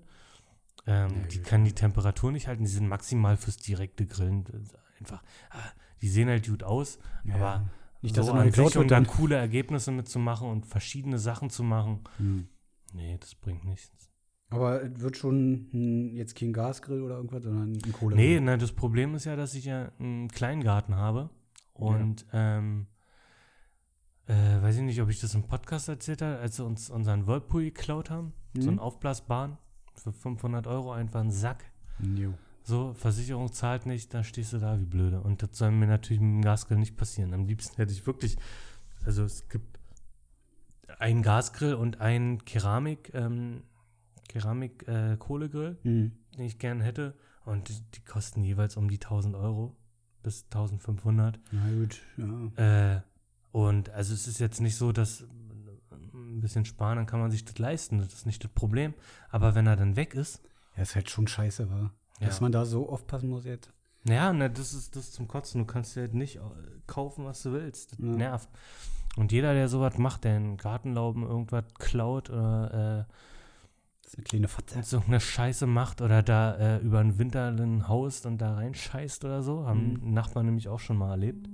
[0.87, 1.47] Ähm, Ja, die gut.
[1.47, 4.45] kann die Temperatur nicht halten, die sind maximal fürs direkte Grillen.
[4.45, 5.57] Ist Einfach, ah,
[6.01, 7.35] die sehen halt gut aus, Ja.
[7.35, 7.69] aber
[8.03, 9.07] Nicht, dass so noch an sich, dann dann.
[9.07, 12.47] coole Ergebnisse mitzumachen und verschiedene Sachen zu machen, Hm.
[12.93, 14.10] nee, das bringt nichts.
[14.51, 18.15] Aber es wird schon hm, jetzt kein Gasgrill oder irgendwas, sondern ein Kohle.
[18.15, 21.29] Nee, na, das Problem ist ja, dass ich ja einen Kleingarten habe
[21.73, 22.85] und ähm,
[24.27, 27.25] äh, weiß ich nicht, ob ich das im Podcast erzählt habe, als sie uns unseren
[27.27, 28.79] Whirlpool geklaut haben, so einen Mhm.
[28.79, 29.57] aufblasbaren
[29.95, 31.63] für 500 Euro einfach einen Sack.
[32.15, 32.33] Jo.
[32.63, 35.21] So, Versicherung zahlt nicht, da stehst du da wie blöde.
[35.21, 37.33] Und das soll mir natürlich mit dem Gasgrill nicht passieren.
[37.33, 38.37] Am liebsten hätte ich wirklich,
[39.05, 39.79] also es gibt
[40.99, 43.63] einen Gasgrill und einen Keramik, ähm,
[44.31, 46.11] Keramik äh, Kohlegrill, Hm.
[46.37, 47.15] den ich gern hätte.
[47.45, 49.75] Und die, die kosten jeweils um die 1000 Euro
[50.23, 51.39] bis 1500.
[51.51, 51.99] Na gut,
[52.57, 52.95] ja.
[52.95, 53.01] Äh,
[53.51, 55.21] und also es ist jetzt nicht so, dass
[56.13, 57.97] ein bisschen sparen, dann kann man sich das leisten.
[57.97, 58.93] Das ist nicht das Problem.
[59.29, 60.41] Aber wenn er dann weg ist,
[60.77, 61.91] Ja, ist halt schon scheiße, war.
[62.19, 62.27] Ja.
[62.27, 63.73] Dass man da so aufpassen muss jetzt.
[64.05, 65.59] Ja, ne, das ist das ist zum Kotzen.
[65.61, 66.41] Du kannst dir halt nicht äh,
[66.87, 67.91] kaufen, was du willst.
[67.93, 68.05] Das Ja.
[68.05, 68.49] nervt.
[69.17, 73.05] Und jeder, der sowas macht, der in Gartenlauben irgendwas klaut oder Das
[74.11, 74.79] ist eine kleine Fatze.
[74.79, 78.55] äh, so eine Scheiße macht oder da äh, über den Winter dann haust und da
[78.55, 80.13] reinscheißt oder so, haben Mhm.
[80.13, 81.49] Nachbarn nämlich auch schon mal erlebt.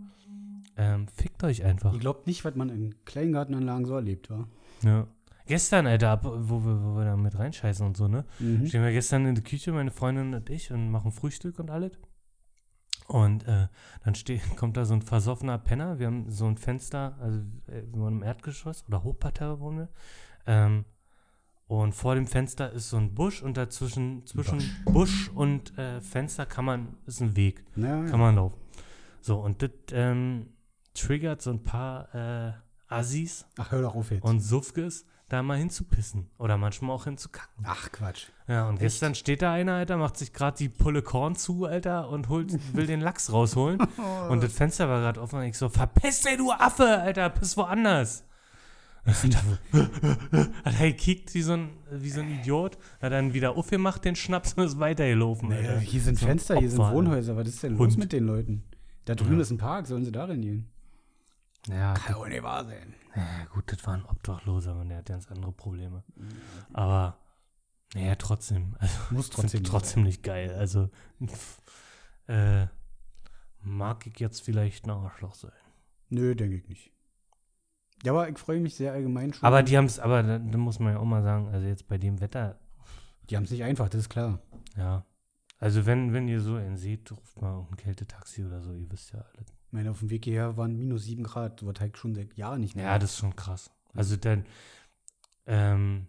[0.76, 1.94] Ähm, fickt euch einfach.
[1.94, 4.48] Ihr glaubt nicht, was man in Kleingartenanlagen so erlebt, war.
[4.84, 5.08] Ja.
[5.48, 8.26] Gestern, Alter, ab- wo wir, wo wir da mit reinscheißen und so, ne?
[8.40, 8.68] Mhm.
[8.68, 11.94] Stehen wir gestern in der Küche, meine Freundin und ich, und machen Frühstück und alles.
[13.08, 13.68] Und äh,
[14.04, 16.00] dann steh, kommt da so ein versoffener Penner.
[16.00, 19.90] Wir haben so ein Fenster, also äh, wir wohnen im Erdgeschoss oder Hochparterre wohnen wir.
[20.46, 20.86] Ähm,
[21.68, 26.46] und vor dem Fenster ist so ein Busch und dazwischen zwischen Busch und äh, Fenster
[26.46, 28.56] kann man, ist ein Weg, Ja, kann man laufen.
[29.22, 30.48] So, und das ähm,
[30.94, 32.54] triggert so ein paar äh,
[32.88, 34.24] Assis Ach, hör doch auf jetzt.
[34.24, 36.30] und Suffges, da mal hinzupissen.
[36.38, 37.66] Oder manchmal auch hinzukacken.
[37.68, 38.28] Ach, Quatsch.
[38.48, 42.08] Ja, und gestern steht da einer, Alter, macht sich gerade die Pulle Korn zu, Alter,
[42.08, 43.80] und holt, will den Lachs rausholen.
[44.30, 47.58] und das Fenster war gerade offen und ich so, verpiss dich, du Affe, Alter, piss
[47.58, 48.24] woanders.
[50.66, 54.16] Hat er gekickt wie so ein, wie so ein Idiot, hat dann wieder aufgemacht, den
[54.16, 55.80] Schnaps und ist weitergelaufen, Naja, Alter.
[55.82, 56.94] hier sind So Fenster, hier sind Opfer.
[56.94, 57.36] Wohnhäuser.
[57.38, 57.98] Was ist denn los Hund.
[57.98, 58.64] mit den Leuten?
[59.06, 59.42] Da drüben Ja.
[59.42, 60.70] ist ein Park, sollen sie darin gehen?
[61.70, 62.94] Ja, Kann doch nicht wahr sein.
[63.16, 66.04] Ja, gut, das war ein Obdachloser und der hat ganz andere Probleme.
[66.74, 67.18] Aber,
[67.96, 68.76] naja, trotzdem.
[68.80, 70.04] Also, Muss trotzdem, trotzdem.
[70.04, 70.54] nicht geil.
[70.54, 70.90] Also,
[72.28, 72.68] äh,
[73.62, 75.52] mag ich jetzt vielleicht ein Arschloch sein.
[76.10, 76.92] Nö, denke ich nicht.
[78.04, 79.46] Ja, aber ich freue mich sehr allgemein schon.
[79.46, 81.88] Aber die haben es, aber da, da muss man ja auch mal sagen, also jetzt
[81.88, 82.60] bei dem Wetter,
[83.30, 84.40] Die haben es nicht einfach, das ist klar.
[84.76, 85.06] ja.
[85.60, 89.12] Also wenn, wenn ihr so einen seht, ruft mal ein Kältetaxi oder so, ihr wisst
[89.14, 89.48] ja alles.
[89.66, 91.60] Ich meine, auf dem Weg hierher waren minus 7 Grad.
[91.60, 92.86] So was halt schon seit Jahren nicht mehr.
[92.86, 93.72] Ja, das ist schon krass.
[93.96, 94.46] Also dann,
[95.48, 96.06] ähm,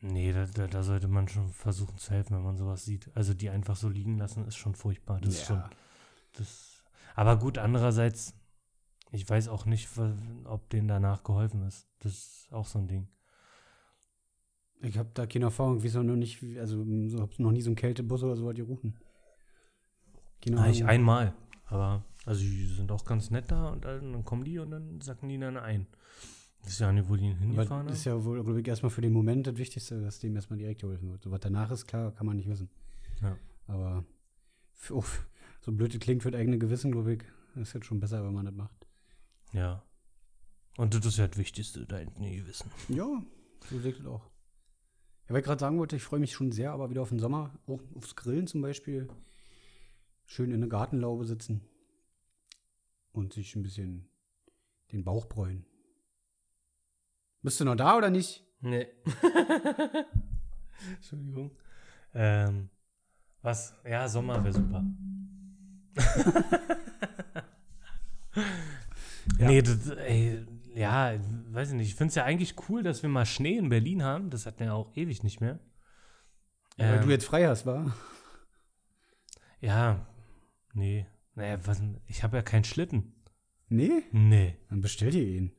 [0.00, 3.10] nee, da, da, da sollte man schon versuchen zu helfen, wenn man sowas sieht.
[3.16, 5.18] Also die einfach so liegen lassen, ist schon furchtbar.
[5.20, 5.70] Das ist schon, Ja.
[6.34, 6.82] das,
[7.14, 8.34] aber gut, andererseits,
[9.12, 9.88] ich weiß auch nicht,
[10.44, 11.86] ob denen danach geholfen ist.
[12.00, 13.08] Das ist auch so ein Ding.
[14.80, 15.78] Ich habe da keine Erfahrung.
[15.78, 18.96] Auch noch nicht, also so, hab noch nie so einen Kältebus oder so was gerufen.
[20.40, 21.34] Keine Ah, ich einmal,
[21.66, 25.28] Aber, also die sind auch ganz nett da und dann kommen die und dann sacken
[25.28, 25.86] die dann ein.
[26.62, 29.00] Das ist ja nicht, wo die hingefahren das ist ja wohl, glaube ich, erstmal für
[29.02, 31.22] den Moment das Wichtigste, dass dem erstmal direkt geholfen wird.
[31.22, 32.70] So was danach ist, klar, kann man nicht wissen.
[33.20, 33.36] Ja.
[33.66, 34.04] Aber
[34.72, 35.04] für, oh,
[35.60, 37.22] so blöd klingt für das eigene Gewissen, glaube ich,
[37.56, 38.86] ist jetzt schon besser, wenn man das macht.
[39.52, 39.82] Ja.
[40.76, 42.70] Und das ist ja das Wichtigste, da hinten nie wissen.
[42.88, 43.06] Ja,
[43.68, 44.24] so sehe ich das auch.
[45.24, 47.18] Ja, weil ich gerade sagen wollte, ich freue mich schon sehr, aber wieder auf den
[47.18, 49.08] Sommer, auch aufs Grillen zum Beispiel.
[50.24, 51.60] Schön in der Gartenlaube sitzen
[53.12, 54.08] und sich ein bisschen
[54.92, 55.66] den Bauch bräunen.
[57.42, 58.46] Bist du noch da oder nicht?
[58.60, 58.86] Nee.
[60.94, 61.50] Entschuldigung.
[62.14, 62.70] Ähm,
[63.42, 63.74] was?
[63.84, 64.84] Ja, Sommer wäre super.
[69.38, 69.46] Ja.
[69.48, 70.44] Nee, das, ey,
[70.74, 71.14] ja,
[71.50, 71.88] weiß ich nicht.
[71.88, 74.30] Ich finde es ja eigentlich cool, dass wir mal Schnee in Berlin haben.
[74.30, 75.58] Das hatten wir ja auch ewig nicht mehr.
[76.76, 77.92] Weil Ähm, du jetzt frei hast, wa?
[79.60, 80.06] Ja,
[80.74, 81.06] nee.
[81.34, 83.14] Naja, was, ich habe ja keinen Schlitten.
[83.68, 84.02] Nee?
[84.12, 84.56] Nee.
[84.68, 85.52] Dann bestell dir ihn.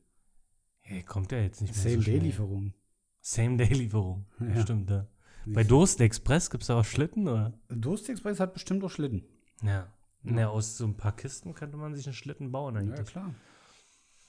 [0.80, 2.18] Hey, kommt ja jetzt nicht mehr Same so schnell.
[2.20, 2.74] Day Lieferung.
[3.20, 4.26] Same-Day-Lieferung.
[4.40, 4.60] Ja.
[4.62, 5.06] Stimmt, ja.
[5.46, 7.52] Bei Durst Express gibt es auch Schlitten, oder?
[7.68, 9.24] Durst Express hat bestimmt auch Schlitten.
[9.62, 9.86] Ja.
[10.22, 13.06] Na, aus so ein paar Kisten könnte man sich einen Schlitten bauen Ja, eigentlich.
[13.06, 13.34] klar.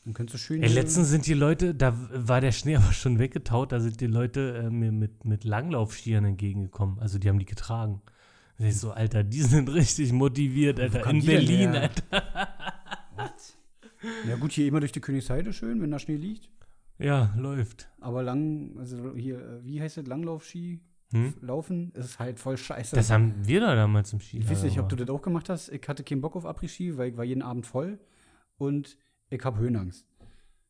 [0.05, 0.61] Dann könntest du schön.
[0.63, 4.07] Ey, letztens sind die Leute, da war der Schnee aber schon weggetaut, da sind die
[4.07, 6.99] Leute äh, mir mit, mit Langlaufskiern entgegengekommen.
[6.99, 8.01] Also die haben die getragen.
[8.57, 11.09] Und ich so, Alter, die sind richtig motiviert, Alter.
[11.09, 11.81] In Berlin, her?
[11.81, 12.35] Alter.
[14.27, 16.49] Ja, gut, hier immer durch die Königsheide schön, wenn da Schnee liegt.
[16.99, 17.89] Ja, läuft.
[17.99, 20.81] Aber lang, also hier, äh, wie heißt das, Langlaufski?
[21.11, 21.33] Hm?
[21.41, 22.95] Laufen ist halt voll scheiße.
[22.95, 24.37] Das haben wir da damals im Ski.
[24.37, 25.69] ich weiß nicht, ob du das auch gemacht hast.
[25.69, 27.99] Ich hatte keinen Bock auf Après-Ski, weil ich war jeden Abend voll
[28.57, 28.97] und
[29.29, 30.05] ich habe Höhenangst.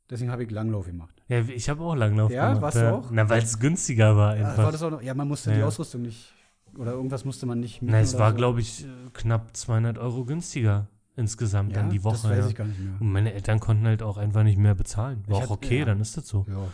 [0.09, 1.21] Deswegen habe ich Langlauf gemacht.
[1.27, 2.61] Ja, ich habe auch Langlauf Ja, gemacht.
[2.61, 3.09] warst du auch?
[3.11, 4.63] Na, weil es günstiger war Ja, einfach.
[4.65, 5.65] war das auch noch, ja, man musste die Ja.
[5.65, 6.31] Ausrüstung nicht,
[6.77, 8.37] oder irgendwas musste man nicht Na, es war, so.
[8.37, 12.13] glaube ich, äh, knapp 200 Euro günstiger insgesamt ja, dann die Woche.
[12.13, 12.47] Das weiß ja.
[12.49, 12.93] ich gar nicht mehr.
[12.99, 15.23] Und meine Eltern konnten halt auch einfach nicht mehr bezahlen.
[15.27, 15.85] War Ich auch hatte- okay, ja.
[15.85, 16.45] dann ist das so.
[16.47, 16.67] Ja.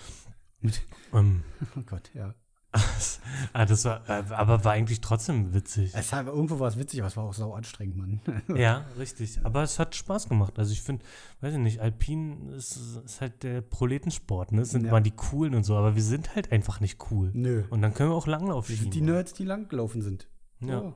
[1.18, 1.44] Ähm,
[1.78, 2.34] oh Gott, ja.
[3.54, 5.92] ah, das war, aber war eigentlich trotzdem witzig.
[5.94, 8.22] Es war, irgendwo war es witzig, aber es war auch sau anstrengend, Mann.
[8.56, 9.40] ja, richtig.
[9.44, 10.58] Aber es hat Spaß gemacht.
[10.58, 11.04] Also ich finde,
[11.42, 14.62] weiß ich nicht, Alpin ist, ist halt der Proletensport, ne?
[14.62, 14.92] Es sind Ja.
[14.92, 17.32] mal die coolen und so, aber wir sind halt einfach nicht cool.
[17.34, 17.64] Nö.
[17.70, 18.84] Und dann können wir auch Langlauf schieben.
[18.84, 20.30] sind die Nerds, die lang gelaufen sind.
[20.62, 20.80] Ja.
[20.80, 20.94] So.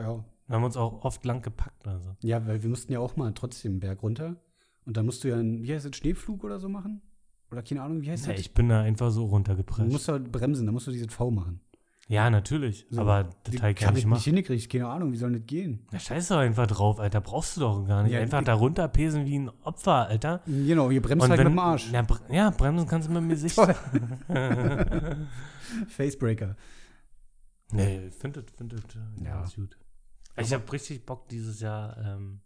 [0.00, 0.24] Ja.
[0.46, 1.86] Wir haben uns auch oft lang gepackt.
[1.86, 2.16] Also.
[2.22, 4.36] Ja, weil wir mussten ja auch mal trotzdem einen Berg runter.
[4.84, 7.02] Und dann musst du ja einen, wie heißt das, Schneepflug oder so machen?
[7.52, 8.40] Oder keine Ahnung, wie heißt Ja, das?
[8.40, 9.92] ich bin da einfach so Du runtergepresst.
[9.92, 11.60] musst halt bremsen, dann musst du dieses V machen.
[12.08, 12.86] Ja, natürlich.
[12.90, 13.00] So.
[13.02, 14.16] Aber Die Detail kann ich machen.
[14.18, 15.86] nicht hingekriegt, keine Ahnung, wie soll das gehen?
[15.92, 17.20] Na, scheiß doch einfach drauf, Alter.
[17.20, 18.12] Brauchst du doch gar nicht.
[18.12, 20.42] Ja, einfach da runterpesen wie ein Opfer, Alter.
[20.46, 21.90] Genau, ihr bremst halt mit dem Arsch.
[21.92, 23.56] Ja, bre ja, bremsen kannst du mit mir Gesicht.
[25.88, 26.56] Facebreaker.
[27.70, 29.36] nee, ich finde das find das, äh, Ja.
[29.40, 29.78] ganz gut.
[30.36, 32.40] Ich habe richtig Bock dieses Jahr, ähm,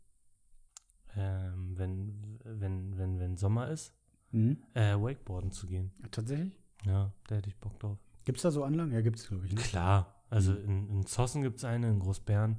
[1.17, 3.95] ähm, wenn, wenn, wenn, wenn Sommer ist,
[4.33, 4.59] Mhm.
[4.75, 5.93] äh, Wakeboarden zu gehen.
[6.11, 6.53] Tatsächlich?
[6.85, 7.99] Ja, da hätte ich Bock drauf.
[8.25, 8.93] Gibt's da so Anlagen?
[8.93, 9.53] Ja, gibt's, glaube ich.
[9.53, 9.61] Ne?
[9.61, 10.15] Klar.
[10.31, 10.59] Also Mhm.
[10.69, 12.57] in, in Zossen gibt es eine, in Großbären.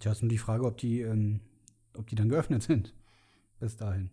[0.00, 1.40] Tja, ist nur die Frage, ob die, ähm,
[1.96, 2.94] ob die dann geöffnet sind.
[3.58, 4.10] Bis dahin.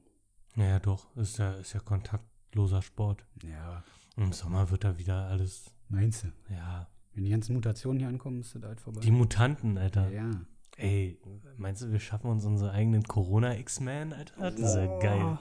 [0.55, 1.15] Naja, doch.
[1.15, 3.25] Ist ja, ist ja kontaktloser Sport.
[3.43, 3.83] Ja.
[4.17, 6.27] Im Sommer wird da wieder alles, Meinst du?
[6.53, 6.87] ja.
[7.13, 8.99] Wenn die ganzen Mutationen hier ankommen, ist das halt vorbei.
[9.01, 10.11] Die Mutanten, Alter.
[10.11, 10.29] ja.
[10.77, 11.17] Ey,
[11.57, 14.51] meinst du, wir schaffen uns unsere eigenen Corona-X-Men, Alter?
[14.51, 15.37] Das ist ja geil.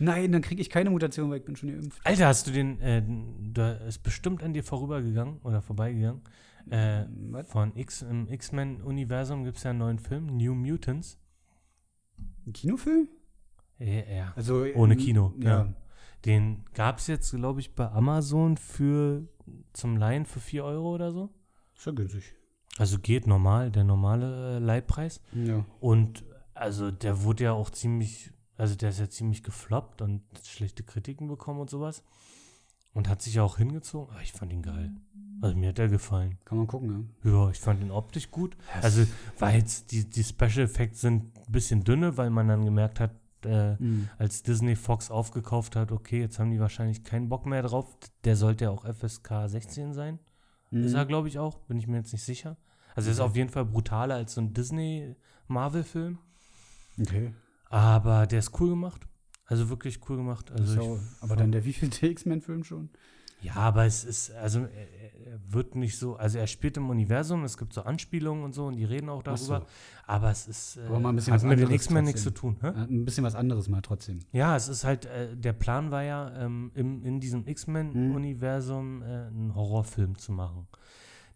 [0.00, 2.00] Nein, dann kriege ich keine Mutation, weil ich bin schon geimpft.
[2.04, 3.02] Alter, hast du den, äh,
[3.52, 6.22] da ist bestimmt an dir vorübergegangen oder vorbeigegangen.
[6.70, 7.48] Äh, Was?
[7.48, 11.18] von X, im X-Men-Universum gibt es ja einen neuen Film, New Mutants.
[12.46, 13.08] Ein Kinofilm?
[13.78, 14.32] Ja, ja.
[14.36, 15.48] Also Ohne ähm, Kino, Ja.
[15.48, 15.74] ja.
[16.26, 19.26] Den gab es jetzt, glaube ich, bei Amazon für
[19.72, 21.30] zum Leihen für 4 Euro oder so.
[21.74, 22.34] Ist ja günstig.
[22.76, 25.22] Also geht normal, der normale äh, Leihpreis.
[25.32, 25.64] Ja.
[25.80, 26.24] Und
[26.54, 31.26] also der wurde ja auch ziemlich, also der ist ja ziemlich gefloppt und schlechte Kritiken
[31.28, 32.02] bekommen und sowas.
[32.92, 34.12] Und hat sich ja auch hingezogen.
[34.12, 34.90] Aber ich fand ihn geil.
[35.40, 36.38] Also mir hat er gefallen.
[36.44, 37.30] Kann man gucken, ja.
[37.30, 38.56] Ja, ich fand ihn optisch gut.
[38.82, 39.06] Also
[39.38, 43.12] war jetzt, die, die Special Effects sind ein bisschen dünne, weil man dann gemerkt hat,
[43.44, 44.08] äh, Mhm.
[44.18, 47.96] als Disney Fox aufgekauft hat, okay, jetzt haben die wahrscheinlich keinen Bock mehr drauf.
[48.24, 50.18] Der sollte ja auch FSK 16 sein.
[50.72, 51.08] Ist er, Mhm.
[51.08, 51.58] glaube ich, auch.
[51.60, 52.56] Bin ich mir jetzt nicht sicher.
[52.96, 56.18] Also er ist auf jeden Fall brutaler als so ein Disney-Marvel-Film.
[57.00, 57.32] Okay.
[57.70, 59.06] Aber der ist cool gemacht.
[59.46, 60.50] Also wirklich cool gemacht.
[60.52, 62.90] Also so, ich, aber dann der wievielte X-Men-Film schon?
[63.42, 64.68] ja, aber es ist, also er,
[65.32, 68.66] er wird nicht so, also er spielt im Universum, es gibt so Anspielungen und so
[68.66, 69.52] und die reden auch Ach so.
[69.54, 69.66] darüber.
[70.06, 72.32] Aber es ist, äh, Aber mal ein bisschen hat was mit den X-Men nichts zu
[72.32, 72.58] tun.
[72.60, 72.66] Hä?
[72.68, 74.18] Äh, Ein bisschen was anderes mal trotzdem.
[74.32, 79.06] Ja, es ist halt, äh, der Plan war ja, ähm, im, in diesem X-Men-Universum äh,
[79.06, 80.66] einen Horrorfilm zu machen.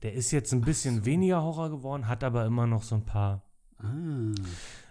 [0.03, 3.43] Der ist jetzt ein bisschen weniger Horror geworden, hat aber immer noch so ein paar
[3.78, 4.32] Ah.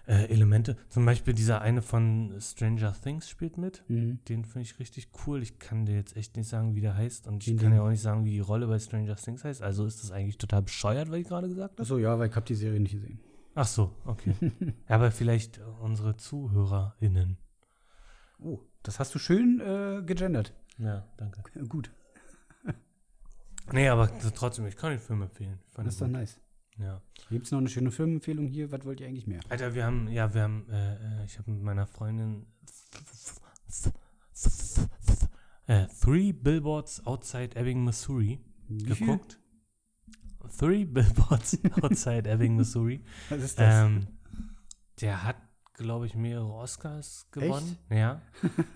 [0.06, 0.76] Äh, Elemente.
[0.88, 3.84] Zum Beispiel dieser eine von Stranger Things spielt mit.
[3.88, 4.18] Mhm.
[4.28, 5.42] Den finde ich richtig cool.
[5.42, 7.26] Ich kann dir jetzt echt nicht sagen, wie der heißt.
[7.26, 9.62] Und ich Den kann ja auch nicht sagen, wie die Rolle bei Stranger Things heißt.
[9.62, 11.82] Also ist das eigentlich total bescheuert, was ich gerade gesagt habe.
[11.82, 13.20] Achso, ja, weil ich habe die Serie nicht gesehen.
[13.54, 14.34] Ach so, okay.
[14.88, 17.38] ja, aber vielleicht unsere ZuhörerInnen.
[18.40, 20.52] Oh, das hast du schön äh, gegendert.
[20.78, 21.42] Ja, danke.
[21.68, 21.90] Gut,
[23.72, 25.58] Nee, aber trotzdem, ich kann den Film empfehlen.
[25.74, 26.38] Das ist doch nice.
[26.78, 27.00] Ja.
[27.30, 28.72] Gibt es noch eine schöne Filmempfehlung hier?
[28.72, 29.40] Was wollt ihr eigentlich mehr?
[29.48, 32.46] Alter, wir haben, ja, wir haben, äh, äh, ich habe mit meiner Freundin
[35.66, 39.06] äh, Three Billboards Outside Ebbing, Missouri Wie viel?
[39.06, 39.38] geguckt.
[40.58, 43.02] Three Billboards Outside Ebbing, Missouri.
[43.28, 43.86] Was ist das?
[43.86, 44.06] Ähm,
[45.00, 45.36] der hat,
[45.74, 47.78] glaube ich, mehrere Oscars gewonnen.
[47.90, 48.20] Ja.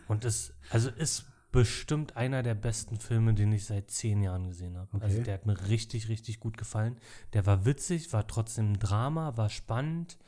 [0.08, 4.76] Und ist, also ist bestimmt einer der besten Filme, den ich seit zehn Jahren gesehen
[4.76, 4.88] habe.
[5.02, 5.24] Also Okay.
[5.24, 6.98] der hat mir richtig, richtig gut gefallen.
[7.32, 10.18] Der war witzig, war trotzdem ein Drama, war spannend,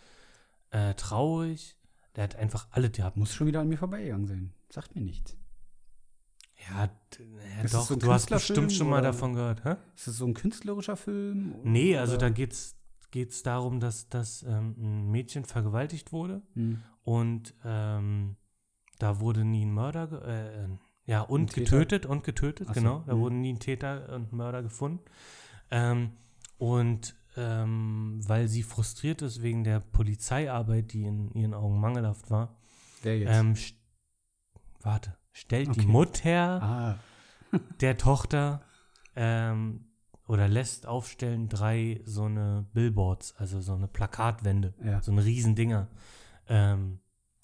[0.70, 1.76] äh, traurig.
[2.16, 3.16] Der hat einfach alle gehabt.
[3.16, 4.52] Muss schon wieder an mir vorbeigegangen sein.
[4.70, 5.36] Sagt mir nichts.
[6.68, 9.76] Ja, ja doch, so du hast bestimmt schon mal oder- davon gehört, hä?
[9.96, 11.54] Ist das so ein künstlerischer Film?
[11.64, 12.76] Nee, also Oder- da geht's
[13.12, 16.80] geht's darum, dass, dass ähm, ein Mädchen vergewaltigt wurde Hm.
[17.02, 18.36] und ähm,
[19.00, 20.68] da wurde nie ein Mörder, ge- äh, äh,
[21.10, 21.62] ja, und Ein Täter?
[21.78, 23.02] getötet und getötet, Ach so, genau.
[23.04, 23.18] Da hm.
[23.20, 25.00] wurden nie ein Täter und Mörder gefunden.
[25.72, 26.12] Ähm,
[26.56, 32.56] und ähm, weil sie frustriert ist wegen der Polizeiarbeit, die in ihren Augen mangelhaft war,
[33.02, 33.32] Wer jetzt?
[33.32, 33.74] ähm, st-
[34.82, 35.88] warte, stellt die Okay.
[35.90, 36.98] Mutter ah,
[37.80, 38.62] der Tochter
[39.16, 39.86] ähm,
[40.28, 45.00] oder lässt aufstellen drei so eine Billboards, also so eine Plakatwände, ja.
[45.02, 45.88] so eine Riesendinger.
[46.48, 47.00] Ähm,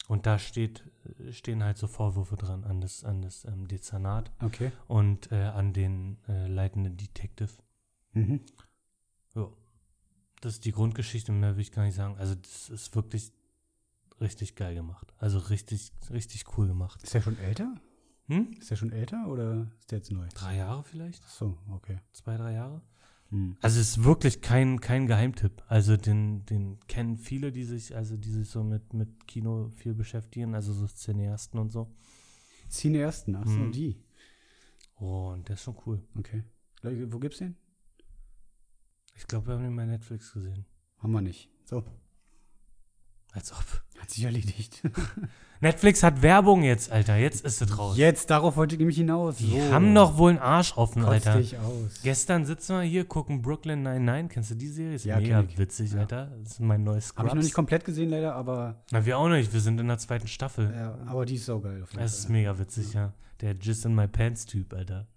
[0.08, 0.84] und da steht,
[1.30, 4.72] stehen halt so Vorwürfe dran an das, an das ähm, Dezernat Okay.
[4.86, 7.50] und äh, an den äh, leitenden Detective.
[8.12, 8.40] Mhm.
[9.34, 9.48] Ja.
[10.40, 12.16] Das ist die Grundgeschichte, mehr will ich gar nicht sagen.
[12.18, 13.32] Also das ist wirklich
[14.20, 15.12] richtig geil gemacht.
[15.18, 17.02] Also richtig, richtig cool gemacht.
[17.02, 17.74] Ist der schon älter?
[18.28, 18.52] Hm?
[18.58, 20.26] Ist der schon älter oder ist der jetzt neu?
[20.34, 21.22] Drei Jahre vielleicht?
[21.26, 22.00] Ach so, okay.
[22.12, 22.82] Zwei, drei Jahre?
[23.30, 23.56] Hm.
[23.60, 25.62] Also es ist wirklich kein, kein Geheimtipp.
[25.68, 29.94] Also den, den kennen viele, die sich, also die sich so mit, mit Kino viel
[29.94, 31.92] beschäftigen, also so Cineasten und so.
[32.70, 33.72] Cineasten, ach so, Mhm.
[33.72, 34.02] die.
[34.98, 36.02] Oh, und der ist schon cool.
[36.16, 36.42] Okay.
[36.82, 37.56] Wo gibt's den?
[39.14, 40.64] Ich glaube, wir haben den bei Netflix gesehen.
[40.98, 41.50] Haben wir nicht.
[41.64, 41.84] So,
[43.32, 43.64] Als ob.
[44.00, 44.82] hat sich erledigt.
[45.60, 47.16] Netflix hat Werbung jetzt, Alter.
[47.16, 47.96] Jetzt ist es raus.
[47.96, 49.36] Jetzt, darauf wollte ich nämlich hinaus.
[49.38, 49.72] Die so.
[49.72, 51.38] haben noch wohl einen Arsch offen, Kotz Alter.
[51.38, 52.00] dich aus.
[52.02, 54.30] Gestern sitzen wir hier, gucken Brooklyn 99.
[54.34, 54.94] Kennst du die Serie?
[54.96, 56.00] Ist Ja, mega witzig, Ja.
[56.00, 56.26] Alter.
[56.42, 57.44] Das ist mein neues Habe ich noch Scrubs.
[57.44, 59.50] nicht komplett gesehen, leider, aber, Na, wir auch nicht.
[59.52, 60.70] Wir sind in der zweiten Staffel.
[60.74, 61.82] ja, aber die ist so geil.
[61.82, 63.14] Auf jeden Das ist mega witzig, ja.
[63.40, 65.08] Der Jizz in My Pants Typ, Alter.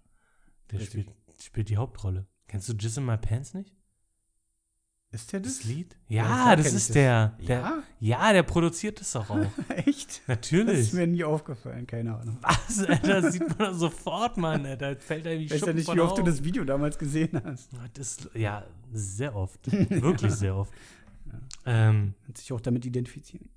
[0.71, 1.03] Der Richtig.
[1.05, 2.27] spielt, spielt die Hauptrolle.
[2.47, 3.73] Kennst du Jizz in My Pants nicht?
[5.11, 5.57] Ist der das?
[5.57, 5.97] Das Lied?
[6.07, 6.93] Ja, Ja, das ist das.
[6.93, 7.37] der.
[7.47, 7.83] der Ja?
[7.99, 9.45] ja, der produziert das doch auch.
[9.69, 10.19] Echt?
[10.19, 10.79] Das Natürlich.
[10.79, 12.37] ist mir nie aufgefallen, keine Ahnung.
[12.41, 13.21] Was, Alter?
[13.21, 14.93] Das sieht man doch sofort, Mann, Alter.
[14.93, 16.99] Das fällt einem wie Ich weiß ja Schuppen nicht, wie oft du das Video damals
[16.99, 17.69] gesehen hast.
[17.95, 19.59] Das, ja, sehr oft.
[19.89, 20.71] Wirklich sehr oft.
[21.65, 23.49] Ähm, Kannst dich auch damit identifizieren.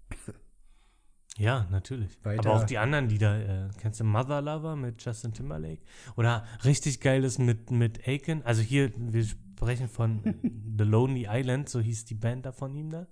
[1.37, 2.19] ja, natürlich.
[2.25, 2.41] Weiter.
[2.49, 3.67] Aber auch die anderen Lieder.
[3.67, 5.83] Äh, kennst du Mother Lover mit Justin Timberlake?
[6.17, 8.43] Oder richtig geiles mit, mit Aiken.
[8.45, 9.27] Also hier, wir
[9.63, 10.21] sprechen von
[10.79, 13.07] The Lonely Island, so hieß die Band da von ihm da.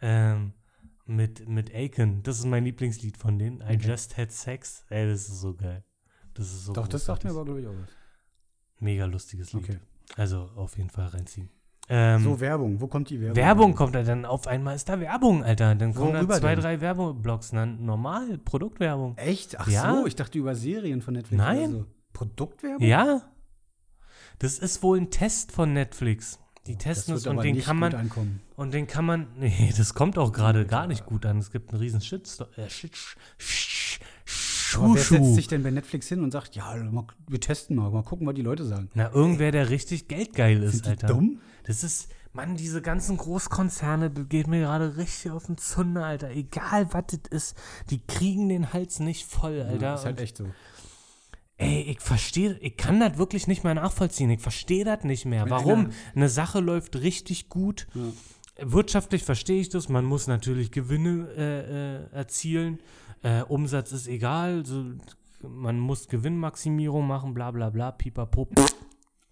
[0.00, 0.52] Ähm,
[1.06, 2.22] mit, mit Aiken.
[2.22, 3.60] Das ist mein Lieblingslied von denen.
[3.60, 3.78] I Okay.
[3.88, 4.84] Just Had Sex.
[4.90, 5.82] Ey, das ist so geil.
[6.34, 7.88] Das ist so Doch, das sagt mir aber, glaube ich, auch was.
[8.80, 9.64] Mega lustiges Lied.
[9.64, 9.78] Okay.
[10.16, 11.48] Also auf jeden Fall reinziehen.
[11.88, 12.80] Ähm, So, Werbung.
[12.80, 13.36] Wo kommt die Werbung?
[13.36, 15.74] Werbung kommt da dann auf einmal ist da Werbung, Alter.
[15.74, 16.60] Dann kommen da zwei, denn?
[16.62, 17.50] drei Werbeblocks.
[17.50, 19.16] Dann normal, Produktwerbung.
[19.16, 19.58] Echt?
[19.58, 19.94] Ach Ja.
[19.94, 21.38] so, ich dachte über Serien von Netflix.
[21.42, 21.70] Nein.
[21.70, 21.86] oder So.
[22.12, 22.86] Produktwerbung?
[22.86, 23.22] Ja.
[24.38, 26.38] Das ist wohl ein Test von Netflix.
[26.66, 28.40] Die Das testen es und den kann man ankommen.
[28.56, 31.38] und den kann man nee, das kommt auch gerade gar nicht gut an.
[31.38, 32.50] Es gibt einen riesen Shitstorm.
[32.56, 32.94] Äh, Shit,
[33.38, 34.00] sch,
[34.76, 36.74] Aber wer setzt sich denn bei Netflix hin und sagt, ja,
[37.26, 38.90] wir testen mal, mal gucken, was die Leute sagen.
[38.94, 41.06] Na, irgendwer, der richtig geldgeil ist, Sind die Alter.
[41.06, 41.40] dumm?
[41.64, 46.30] Das ist, Mann, diese ganzen Großkonzerne, das geht mir gerade richtig auf den Zunder, Alter.
[46.30, 47.56] Egal, was das ist,
[47.88, 49.82] die kriegen den Hals nicht voll, Alter.
[49.82, 50.44] Ja, ist halt Und, echt so.
[51.58, 54.30] Ey, ich verstehe, ich kann das wirklich nicht mehr nachvollziehen.
[54.30, 55.50] Ich verstehe das nicht mehr.
[55.50, 55.90] Warum?
[56.14, 57.86] Eine Sache läuft richtig gut.
[58.60, 59.88] Wirtschaftlich verstehe ich das.
[59.88, 62.78] Man muss natürlich Gewinne äh, äh, erzielen.
[63.22, 64.64] Äh, Umsatz ist egal.
[64.64, 64.84] So,
[65.42, 68.48] man muss Gewinnmaximierung machen, bla bla bla, pipapo.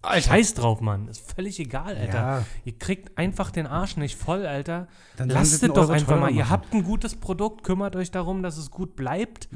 [0.05, 1.09] Scheiß drauf, Mann.
[1.09, 2.15] Ist völlig egal, Alter.
[2.15, 2.45] Ja.
[2.65, 4.87] Ihr kriegt einfach den Arsch nicht voll, Alter.
[5.17, 6.31] Dann Lasst es doch einfach mal.
[6.31, 6.51] Ihr machen.
[6.51, 9.49] habt ein gutes Produkt, kümmert euch darum, dass es gut bleibt.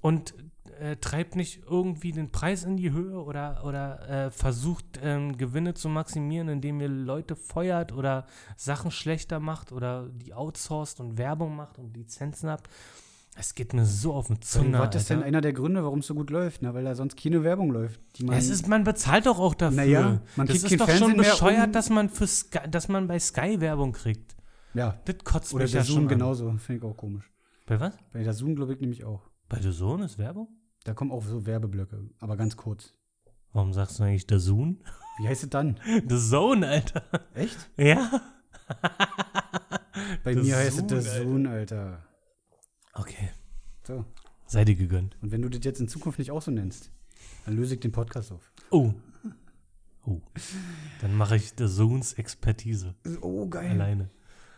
[0.00, 0.34] Und
[0.80, 5.74] äh, treibt nicht irgendwie den Preis in die Höhe oder, oder äh, versucht ähm, Gewinne
[5.74, 11.56] zu maximieren, indem ihr Leute feuert oder Sachen schlechter macht oder die outsourced und Werbung
[11.56, 12.68] macht und Lizenzen habt.
[13.36, 14.78] Es geht mir so auf den Und Zunder.
[14.78, 16.62] was ist denn einer der Gründe, warum es so gut läuft?
[16.62, 18.00] Na, weil da sonst keine Werbung läuft.
[18.22, 19.76] Man, es ist, man bezahlt doch auch dafür.
[19.76, 22.86] Naja, man das ist doch schon Fernsehen mehr, bescheuert, um- dass man für Sky, dass
[22.88, 24.36] man bei Sky Werbung kriegt.
[24.74, 25.00] ja.
[25.04, 26.08] Das kotzt Oder mich der ja Zoom schon an.
[26.10, 26.52] genauso.
[26.58, 27.28] Finde ich auch komisch.
[27.66, 27.96] Bei was?
[28.12, 29.22] Bei der Zoom glaube ich nämlich auch.
[29.48, 30.46] Bei der Sohn ist Werbung?
[30.84, 32.92] Da kommen auch so Werbeblöcke, aber ganz kurz.
[33.52, 34.82] Warum sagst du eigentlich der Sohn?
[35.18, 35.78] Wie heißt es dann?
[36.08, 37.02] The Zone, Alter.
[37.34, 37.70] Echt?
[37.76, 38.20] Ja.
[40.24, 42.02] Bei The mir heißt es Zoom, der Alter.
[42.94, 43.30] Okay.
[43.86, 44.04] So.
[44.46, 45.16] Sei dir gegönnt.
[45.22, 46.90] Und wenn du das jetzt in Zukunft nicht auch so nennst,
[47.46, 48.52] dann löse ich den Podcast auf.
[48.70, 48.92] Oh.
[50.04, 50.20] Oh.
[51.00, 53.70] Dann mache ich The Zones Expertise Oh, geil.
[53.70, 54.10] alleine.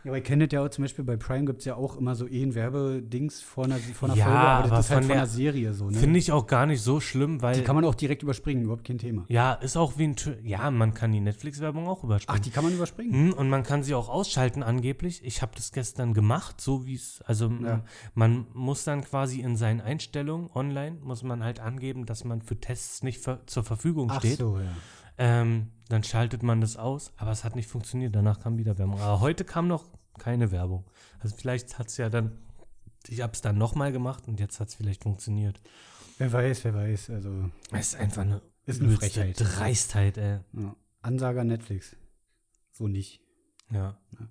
[0.07, 2.15] Ja, aber kenne das ja auch zum Beispiel bei Prime gibt es ja auch immer
[2.15, 5.17] so eh Werbedings vor einer, vor einer Ja, Folge, aber das ist halt von der-
[5.17, 5.97] einer Serie so, ne?
[5.97, 7.55] Finde ich auch gar nicht so schlimm, weil.
[7.55, 9.25] die kann man auch direkt überspringen, überhaupt kein Thema.
[9.27, 10.15] ja, ist auch wie ein.
[10.43, 12.41] Ja, man kann die Netflix-Werbung auch Ach, überspringen.
[12.43, 13.13] die kann man überspringen?
[13.31, 15.21] Hm, und man kann sie auch ausschalten angeblich.
[15.25, 17.83] Ich habe das gestern gemacht, so wie es, also Ja.
[18.15, 22.57] man muss dann quasi in seinen Einstellungen online, muss man halt angeben, dass man für
[22.59, 24.37] Tests nicht ver zur Verfügung Ach steht.
[24.37, 24.65] so, ja.
[25.19, 28.15] Ähm, dann schaltet man das aus, aber es hat nicht funktioniert.
[28.15, 28.99] Danach kam wieder Werbung.
[29.01, 29.85] Aber heute kam noch
[30.17, 30.85] keine Werbung.
[31.19, 32.37] Also vielleicht hat es ja dann,
[33.07, 35.59] ich habe es dann nochmal gemacht und jetzt hat es vielleicht funktioniert.
[36.17, 37.09] Wer weiß, wer weiß.
[37.11, 39.35] Also, Es ist einfach eine, Ist eine Frechheit.
[39.39, 40.39] Dreistheit, ey.
[40.53, 40.75] ja.
[41.01, 41.95] Ansager Netflix.
[42.71, 43.21] So nicht.
[43.71, 43.97] Ja.
[44.19, 44.27] Ja.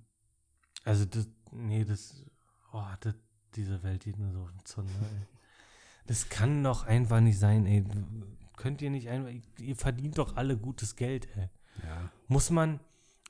[0.83, 2.23] Also das, nee, das,
[2.73, 3.15] oh, das,
[3.55, 5.27] diese Welt geht mir so auf den Zunder, ey.
[6.05, 7.83] Das kann doch einfach nicht sein, ey.
[8.55, 11.49] Könnt ihr nicht einfach, ihr verdient doch alle gutes Geld, ey.
[11.83, 12.11] Ja.
[12.27, 12.79] Muss man,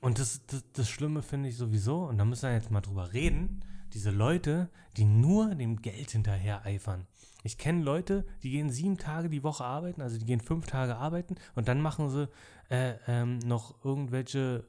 [0.00, 3.12] und das, das, das Schlimme finde ich sowieso, und da müssen wir jetzt mal drüber
[3.12, 7.06] reden, diese Leute, die nur dem Geld hinterher eifern.
[7.42, 10.96] Ich kenne Leute, die gehen sieben Tage die Woche arbeiten, also die gehen fünf Tage
[10.96, 12.28] arbeiten und dann machen sie
[12.68, 14.64] äh, ähm, noch irgendwelche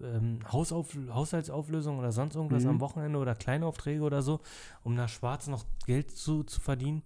[0.00, 2.70] ähm, Hausauf Haushaltsauflösungen oder sonst irgendwas Mhm.
[2.70, 4.40] am Wochenende oder Kleinaufträge oder so,
[4.82, 7.02] um da schwarz noch Geld zu, zu verdienen.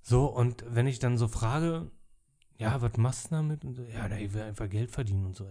[0.00, 1.90] So, und wenn ich dann so frage,
[2.56, 3.64] ja, was machst du damit?
[3.64, 5.44] Und so, ja, na, ich will einfach Geld verdienen und so.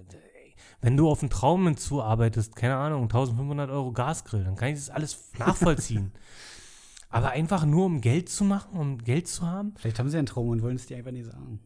[0.81, 4.89] Wenn du auf einen Traum hinzuarbeitest, keine Ahnung, 1500 Euro Gasgrill, dann kann ich das
[4.89, 6.13] alles nachvollziehen.
[7.09, 9.75] Aber einfach nur, um Geld zu machen, um Geld zu haben?
[9.77, 11.59] Vielleicht haben sie einen Traum und wollen es dir einfach nicht sagen.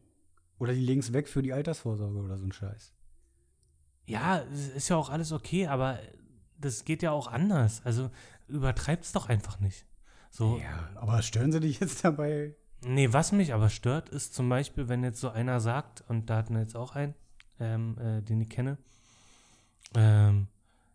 [0.59, 2.93] Oder die legen es weg für die Altersvorsorge oder so ein Scheiß.
[4.07, 5.99] Ja, es ist ja auch alles okay, aber
[6.59, 7.81] das geht ja auch anders.
[7.85, 8.09] Also
[8.47, 9.85] übertreib's doch einfach nicht.
[10.29, 12.55] So, Ja, aber stören sie dich jetzt dabei?
[12.85, 16.38] Nee, was mich aber stört, ist zum Beispiel, wenn jetzt so einer sagt, und da
[16.38, 17.15] hatten wir jetzt auch einen,
[17.60, 18.78] ähm, äh, den ich kenne,
[19.95, 20.47] ähm,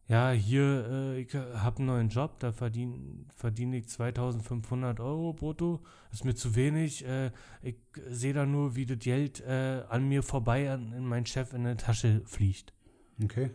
[0.09, 5.81] ja, hier, äh, ich habe einen neuen Job, da verdiene verdien ich 2500 Euro brutto,
[6.13, 7.31] ist mir zu wenig, äh,
[7.63, 7.77] ich
[8.11, 11.65] sehe da nur, wie das Geld äh, an mir vorbei an, in meinen Chef in
[11.65, 12.75] der Tasche fliegt.
[13.23, 13.51] Okay.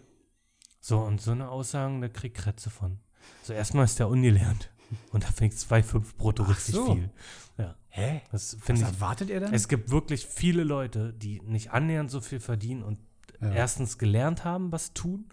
[0.79, 2.99] So, und so eine Aussagen, da krieg ich Krätze von.
[3.43, 4.71] So, erstmal ist der ungelernt.
[5.11, 6.93] Und da fängt 2,5 brutto Ach richtig so.
[6.95, 7.09] viel.
[7.57, 8.21] Ja, Hä?
[8.31, 9.53] das Was finde ich erwartet er dann?
[9.53, 12.99] es gibt wirklich viele Leute, die nicht annähernd so viel verdienen und
[13.41, 13.51] Ja.
[13.51, 15.25] erstens gelernt haben, was tun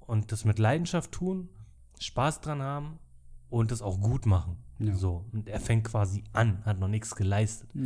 [0.00, 1.48] und das mit Leidenschaft tun,
[1.98, 2.98] Spaß dran haben
[3.50, 4.56] und das auch gut machen.
[4.78, 4.94] Ja.
[4.94, 5.26] So.
[5.32, 7.68] Und er fängt quasi an, hat noch nichts geleistet.
[7.74, 7.82] Ja.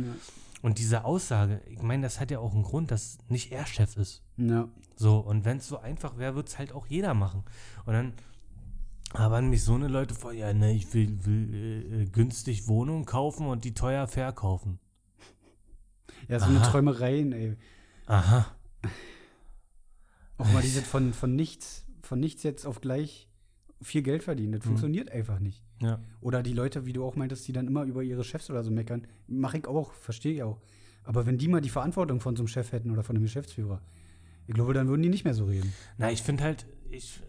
[0.61, 3.97] Und diese Aussage, ich meine, das hat ja auch einen Grund, dass nicht er Chef
[3.97, 4.23] ist.
[4.37, 4.67] ja.
[4.97, 7.43] So, und wenn es so einfach wäre, würde es halt auch jeder machen.
[7.85, 8.13] Und dann
[9.19, 13.05] haben mich so eine Leute vor, ja, ne, ich will, will äh, äh, günstig Wohnungen
[13.05, 14.79] kaufen und die teuer verkaufen.
[16.27, 16.71] Ja, so eine Aha.
[16.71, 17.55] Träumereien, ey.
[18.07, 18.45] Aha.
[20.37, 23.29] Auch mal diese von, von nichts, von nichts jetzt auf gleich
[23.81, 24.53] viel Geld verdienen.
[24.53, 24.69] Das Mhm.
[24.69, 25.63] funktioniert einfach nicht.
[25.81, 25.99] Ja.
[26.21, 28.71] Oder die Leute, wie du auch meintest, die dann immer über ihre Chefs oder so
[28.71, 29.07] meckern.
[29.27, 30.59] Mache ich auch, verstehe ich auch.
[31.03, 33.81] Aber wenn die mal die Verantwortung von so einem Chef hätten oder von einem Geschäftsführer,
[34.47, 35.73] ich glaube, dann würden die nicht mehr so reden.
[35.97, 37.19] Na, ich finde halt, ich,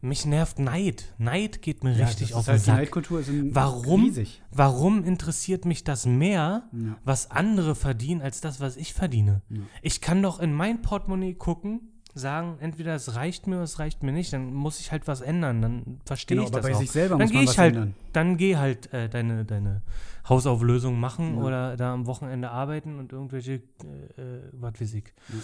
[0.00, 1.14] mich nervt Neid.
[1.18, 2.76] Neid geht mir richtig das auf den halt, die Sack.
[2.76, 4.04] Neidkultur ist ein- Warum?
[4.04, 4.42] riesig.
[4.50, 6.96] Warum interessiert mich das mehr, Ja.
[7.04, 9.42] was andere verdienen, als das, was ich verdiene?
[9.50, 9.60] Ja.
[9.82, 11.80] Ich kann doch in mein Portemonnaie gucken,
[12.14, 15.20] sagen, entweder es reicht mir oder es reicht mir nicht, dann muss ich halt was
[15.20, 16.80] ändern, dann verstehe Genau, ich aber das bei auch.
[16.80, 17.94] sich selber dann gehe was ich halt, ändern.
[18.12, 19.82] dann geh halt äh, deine, deine
[20.28, 21.42] Hausauflösung machen Ja.
[21.44, 25.04] oder da am Wochenende arbeiten und irgendwelche, äh, äh, was weiß ich.
[25.28, 25.34] Ja.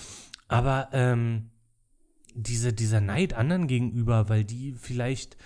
[0.48, 1.50] Aber ähm,
[2.34, 5.36] diese, dieser Neid anderen gegenüber, weil die vielleicht,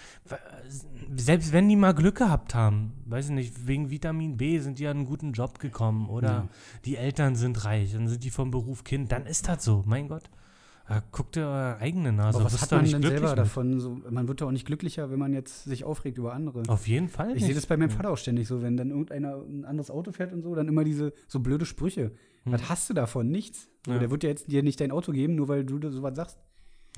[1.15, 4.87] selbst wenn die mal Glück gehabt haben, weiß ich nicht, wegen Vitamin B sind die
[4.87, 6.49] an einen guten Job gekommen oder Ja.
[6.85, 10.09] die Eltern sind reich, dann sind die vom Beruf Kind, dann ist das so, mein
[10.09, 10.31] Gott.
[10.91, 12.39] Ja, guckt ihr eure eigene Nase.
[12.39, 13.39] Aber was hat man denn selber mit.
[13.39, 13.79] davon?
[13.79, 16.63] So, man wird doch auch nicht glücklicher, wenn man jetzt sich aufregt über andere.
[16.67, 19.37] Auf jeden Fall Ich sehe das bei meinem Vater auch ständig so, wenn dann irgendeiner
[19.37, 22.13] ein anderes Auto fährt und so, dann immer diese so blöde Sprüche.
[22.45, 22.53] Hm.
[22.55, 23.29] Was hast du davon?
[23.29, 23.69] Nichts.
[23.85, 23.99] So, Ja.
[23.99, 26.39] Der wird dir jetzt dir nicht dein Auto geben, nur weil du sowas sagst.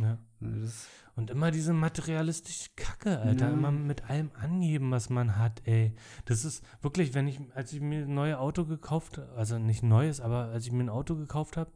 [0.00, 0.18] Ja.
[0.40, 3.48] Das, Und immer diese materialistische Kacke, Alter.
[3.48, 3.52] Ja.
[3.52, 5.94] Immer mit allem angeben, was man hat, ey.
[6.24, 10.20] Das ist wirklich, wenn ich, als ich mir ein neues Auto gekauft also nicht neues,
[10.20, 11.70] aber als ich mir ein Auto gekauft habe,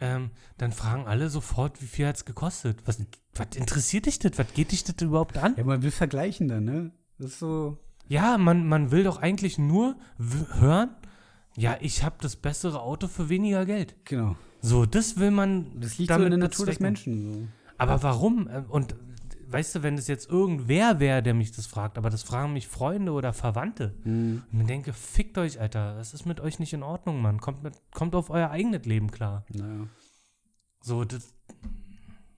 [0.00, 2.78] ähm, dann fragen alle sofort, wie viel hat es gekostet?
[2.86, 3.00] Was,
[3.34, 4.36] was interessiert dich das?
[4.36, 5.54] Was geht dich das überhaupt an?
[5.56, 6.90] ja, man will vergleichen dann, ne?
[7.18, 7.78] Das ist so.
[8.08, 10.90] Ja, man, man will doch eigentlich nur hören,
[11.56, 13.94] ja, ich habe das bessere Auto für weniger Geld.
[14.04, 14.36] Genau.
[14.62, 16.80] So, das will man Das liegt so damit in der Natur des.
[16.80, 17.32] Menschen.
[17.32, 17.48] So.
[17.78, 18.48] Aber warum?
[18.48, 18.94] Äh, Und
[19.48, 22.68] weißt du, wenn es jetzt irgendwer wäre, der mich das fragt, aber das fragen mich
[22.68, 23.94] Freunde oder Verwandte.
[24.04, 24.42] Hm.
[24.52, 25.96] Und ich denke, fickt euch, Alter.
[25.96, 27.40] Das ist mit euch nicht in Ordnung, Mann.
[27.40, 29.44] Kommt, mit, kommt auf euer eigenes Leben klar.
[29.52, 29.88] Naja.
[30.80, 31.34] So, das,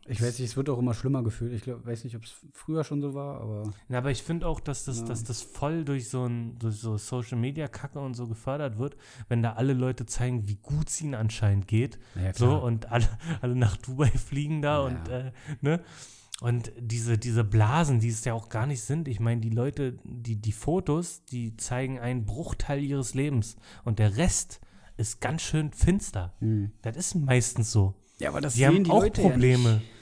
[0.06, 1.52] Ich weiß nicht, es wird auch immer schlimmer gefühlt.
[1.54, 3.72] Ich glaub, weiß nicht, ob es früher schon so war, aber.
[3.88, 5.04] Ja, aber ich finde auch, dass das, Ja.
[5.06, 8.96] dass das voll durch so, ein, durch so Social Media Kacke und so gefördert wird,
[9.28, 11.98] wenn da alle Leute zeigen, wie gut es ihnen anscheinend geht.
[12.14, 13.08] Naja, So, und alle,
[13.40, 14.86] alle nach Dubai fliegen da Ja.
[14.86, 15.32] und, äh,
[15.62, 15.80] ne?
[16.40, 19.06] Und diese, diese Blasen, die es ja auch gar nicht sind.
[19.08, 23.56] Ich meine, die Leute, die, die Fotos, die zeigen einen Bruchteil ihres Lebens.
[23.84, 24.60] Und der Rest
[24.96, 26.34] ist ganz schön finster.
[26.40, 26.72] Hm.
[26.82, 27.94] Das ist meistens so.
[28.18, 29.80] Ja, aber das Die haben auch Probleme.
[29.82, 29.93] Ja,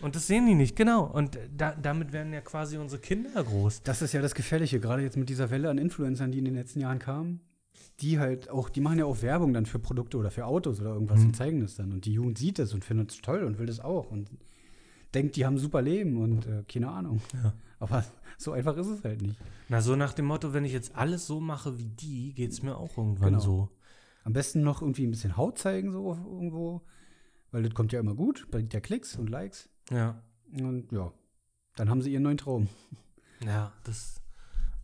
[0.00, 1.04] und das sehen die nicht, genau.
[1.04, 3.82] Und da, damit werden ja quasi unsere Kinder groß.
[3.82, 6.54] Das ist ja das Gefährliche, gerade jetzt mit dieser Welle an Influencern, die in den
[6.54, 7.40] letzten Jahren kamen.
[8.00, 10.94] Die halt auch, die machen ja auch Werbung dann für Produkte oder für Autos oder
[10.94, 11.26] irgendwas Mhm.
[11.26, 11.92] und zeigen das dann.
[11.92, 14.30] Und die Jugend sieht das und findet es toll und will das auch und
[15.14, 17.20] denkt, die haben ein super Leben und äh, keine Ahnung.
[17.34, 17.52] Ja.
[17.78, 18.04] Aber
[18.38, 19.38] so einfach ist es halt nicht.
[19.68, 22.62] Na, so nach dem Motto, wenn ich jetzt alles so mache wie die, geht es
[22.62, 23.40] mir auch irgendwann Genau.
[23.40, 23.68] so.
[24.24, 26.80] Am besten noch irgendwie ein bisschen Haut zeigen, so irgendwo.
[27.52, 29.68] Weil das kommt ja immer gut, bringt ja Klicks und Likes.
[29.90, 30.22] Ja.
[30.58, 31.12] Und ja,
[31.76, 32.68] dann haben sie ihren neuen Traum.
[33.44, 34.20] Ja, das.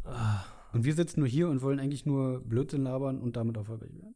[0.05, 0.45] Ah.
[0.73, 4.15] Und wir sitzen nur hier und wollen eigentlich nur Blödsinn labern und damit erfolgreich werden.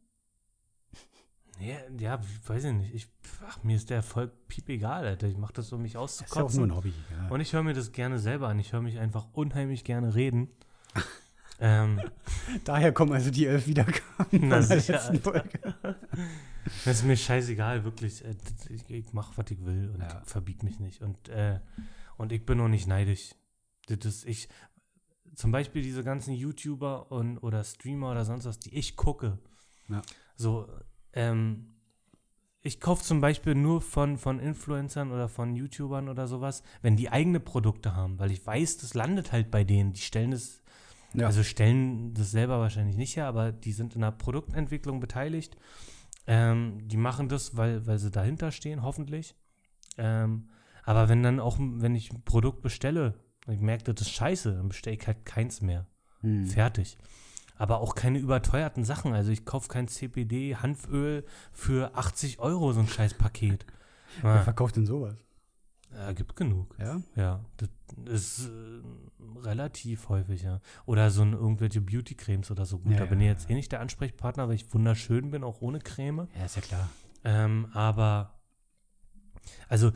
[1.59, 2.93] Ja, ja, weiß ich nicht.
[2.93, 3.07] Ich,
[3.47, 5.27] ach, mir ist der Erfolg piep egal, Alter.
[5.27, 6.63] Ich mache das, um mich Das ist ja auch nur auszukotzen.
[6.63, 6.93] ein Hobby.
[7.11, 7.27] Ja.
[7.29, 8.59] Und ich höre mir das gerne selber an.
[8.59, 10.49] Ich höre mich einfach unheimlich gerne reden.
[11.59, 12.01] ähm,
[12.65, 15.75] Daher kommen also die elf Wiedergaben Na der sicher, letzten Folge.
[16.85, 18.23] das ist mir scheißegal, wirklich.
[18.23, 18.35] Äh,
[18.69, 20.21] Ich, ich mache, was ich will und Ja.
[20.25, 21.01] verbieg mich nicht.
[21.01, 21.59] Und, äh,
[22.17, 23.35] und ich bin auch nicht neidisch.
[23.87, 24.47] Das ist, ich,
[25.35, 29.39] zum Beispiel diese ganzen YouTuber und, oder Streamer oder sonst was, die ich gucke.
[29.89, 30.01] Ja.
[30.35, 30.67] So,
[31.13, 31.69] ähm,
[32.61, 37.09] ich kaufe zum Beispiel nur von, von Influencern oder von YouTubern oder sowas, wenn die
[37.09, 39.91] eigene Produkte haben, weil ich weiß, das landet halt bei denen.
[39.93, 40.61] Die stellen das
[41.13, 41.27] Ja.
[41.27, 45.57] also stellen das selber wahrscheinlich nicht her, aber die sind in der Produktentwicklung beteiligt.
[46.25, 49.35] Ähm, die machen das, weil, weil sie dahinter stehen, hoffentlich.
[49.97, 50.49] Ähm,
[50.83, 53.13] aber wenn dann auch, wenn ich ein Produkt bestelle,
[53.45, 55.85] und ich merke, das ist scheiße, dann bestelle ich halt keins mehr.
[56.21, 56.47] Hm.
[56.47, 56.97] Fertig.
[57.57, 59.13] Aber auch keine überteuerten Sachen.
[59.13, 63.65] Also ich kaufe kein CPD, Hanföl für 80 Euro, so ein scheiß Paket.
[64.21, 65.15] Wer verkauft denn sowas?
[65.95, 66.75] Ja, gibt genug.
[66.79, 67.01] Ja?
[67.15, 67.69] Ja, das
[68.05, 68.81] ist äh,
[69.39, 70.61] relativ häufig, ja.
[70.85, 72.79] Oder so ein, irgendwelche Beauty-Cremes oder so.
[72.79, 75.61] Gut, Ja, da bin ich jetzt eh nicht der Ansprechpartner, weil ich wunderschön bin, auch
[75.61, 76.27] ohne Creme.
[76.37, 76.89] Ja, ist ja klar.
[77.23, 78.39] Ähm, aber,
[79.69, 79.91] also,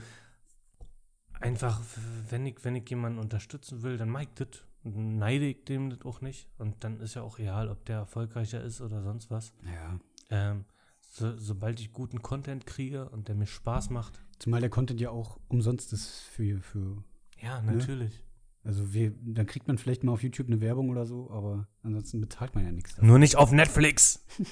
[1.40, 1.82] einfach,
[2.30, 4.64] wenn ich, wenn ich jemanden unterstützen will, dann mag ich das.
[4.84, 6.48] Neide ich dem das auch nicht.
[6.58, 9.54] Und dann ist ja auch egal, ob der erfolgreicher ist oder sonst was.
[9.66, 10.00] Ja.
[10.30, 10.66] Ähm,
[11.02, 15.10] so, sobald ich guten Content kriege und der mir Spaß macht, Zumal der Content ja
[15.10, 17.04] auch umsonst ist für, für
[17.42, 17.74] ja, Ne?
[17.74, 18.24] natürlich.
[18.64, 22.22] also wir, dann kriegt man vielleicht mal auf YouTube eine Werbung oder so, aber ansonsten
[22.22, 22.92] bezahlt man ja nichts.
[22.92, 23.08] dafür.
[23.08, 24.26] Nur nicht auf Netflix.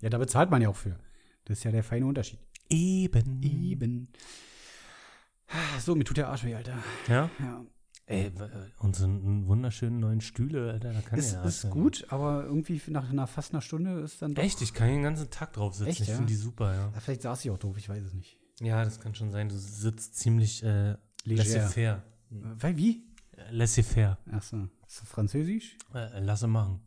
[0.00, 0.96] Ja, da bezahlt man ja auch für.
[1.44, 2.38] Das ist ja der feine Unterschied.
[2.70, 3.42] Eben.
[3.42, 4.12] Eben.
[5.80, 6.78] So, mir tut der Arsch weh, Alter.
[7.08, 7.28] Ja?
[7.40, 7.64] Ja.
[8.06, 8.32] Ey, äh,
[8.78, 9.10] unsere
[9.46, 13.52] wunderschönen neuen Stühle, Alter, da kann Ist, ja ist gut, aber irgendwie nach, nach fast
[13.52, 14.42] einer Stunde ist dann doch.
[14.42, 15.90] Echt, ich kann den ganzen Tag drauf sitzen.
[15.90, 16.14] Echt, ich ja?
[16.14, 16.72] finde die super.
[16.74, 18.38] Ja, vielleicht saß ich auch doof, ich weiß es nicht.
[18.60, 19.48] Ja, das kann schon sein.
[19.48, 22.02] Du sitzt ziemlich äh, laissez-faire.
[22.30, 23.04] Äh, Weil wie?
[23.36, 24.18] Äh, Laissez-faire.
[24.32, 24.68] Achso.
[24.86, 25.76] Ist das Französisch?
[25.94, 26.80] Äh, lasse machen.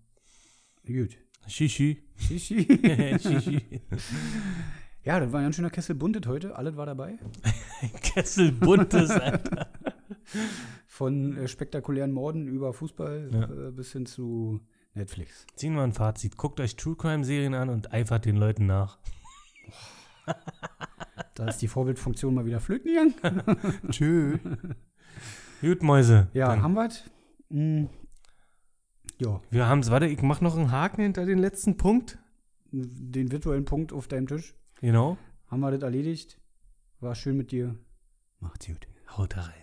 [0.85, 1.17] Gut.
[1.47, 2.03] Shishi.
[2.17, 2.65] Shishi.
[3.21, 3.81] Shishi.
[5.03, 6.55] ja, das war ein ganz schöner Kessel buntet heute.
[6.55, 7.17] Alles war dabei.
[8.01, 9.71] Kessel buntes, Alter.
[10.87, 13.67] Von äh, spektakulären Morden über Fußball Ja.
[13.67, 14.59] äh, bis hin zu
[14.93, 15.45] Netflix.
[15.55, 16.35] Ziehen wir ein Fazit.
[16.37, 18.97] Guckt euch True Crime Serien an und eifert den Leuten nach.
[21.41, 23.43] Da ist die Vorbildfunktion mal wieder flöten gegangen.
[23.89, 24.37] Tschö.
[25.59, 26.27] Gut, Mäuse.
[26.35, 27.09] Ja, Dann- haben wir es?
[27.49, 27.89] Hm.
[29.19, 29.89] Ja, wir haben's.
[29.89, 32.19] Warte, ich mach noch einen Haken hinter den letzten Punkt.
[32.71, 34.53] den virtuellen Punkt auf deinem Tisch.
[34.81, 35.17] Genau.
[35.47, 36.39] Haben wir das erledigt?
[36.99, 37.75] War schön mit dir.
[38.39, 38.87] Macht's gut.
[39.17, 39.60] Haut rein.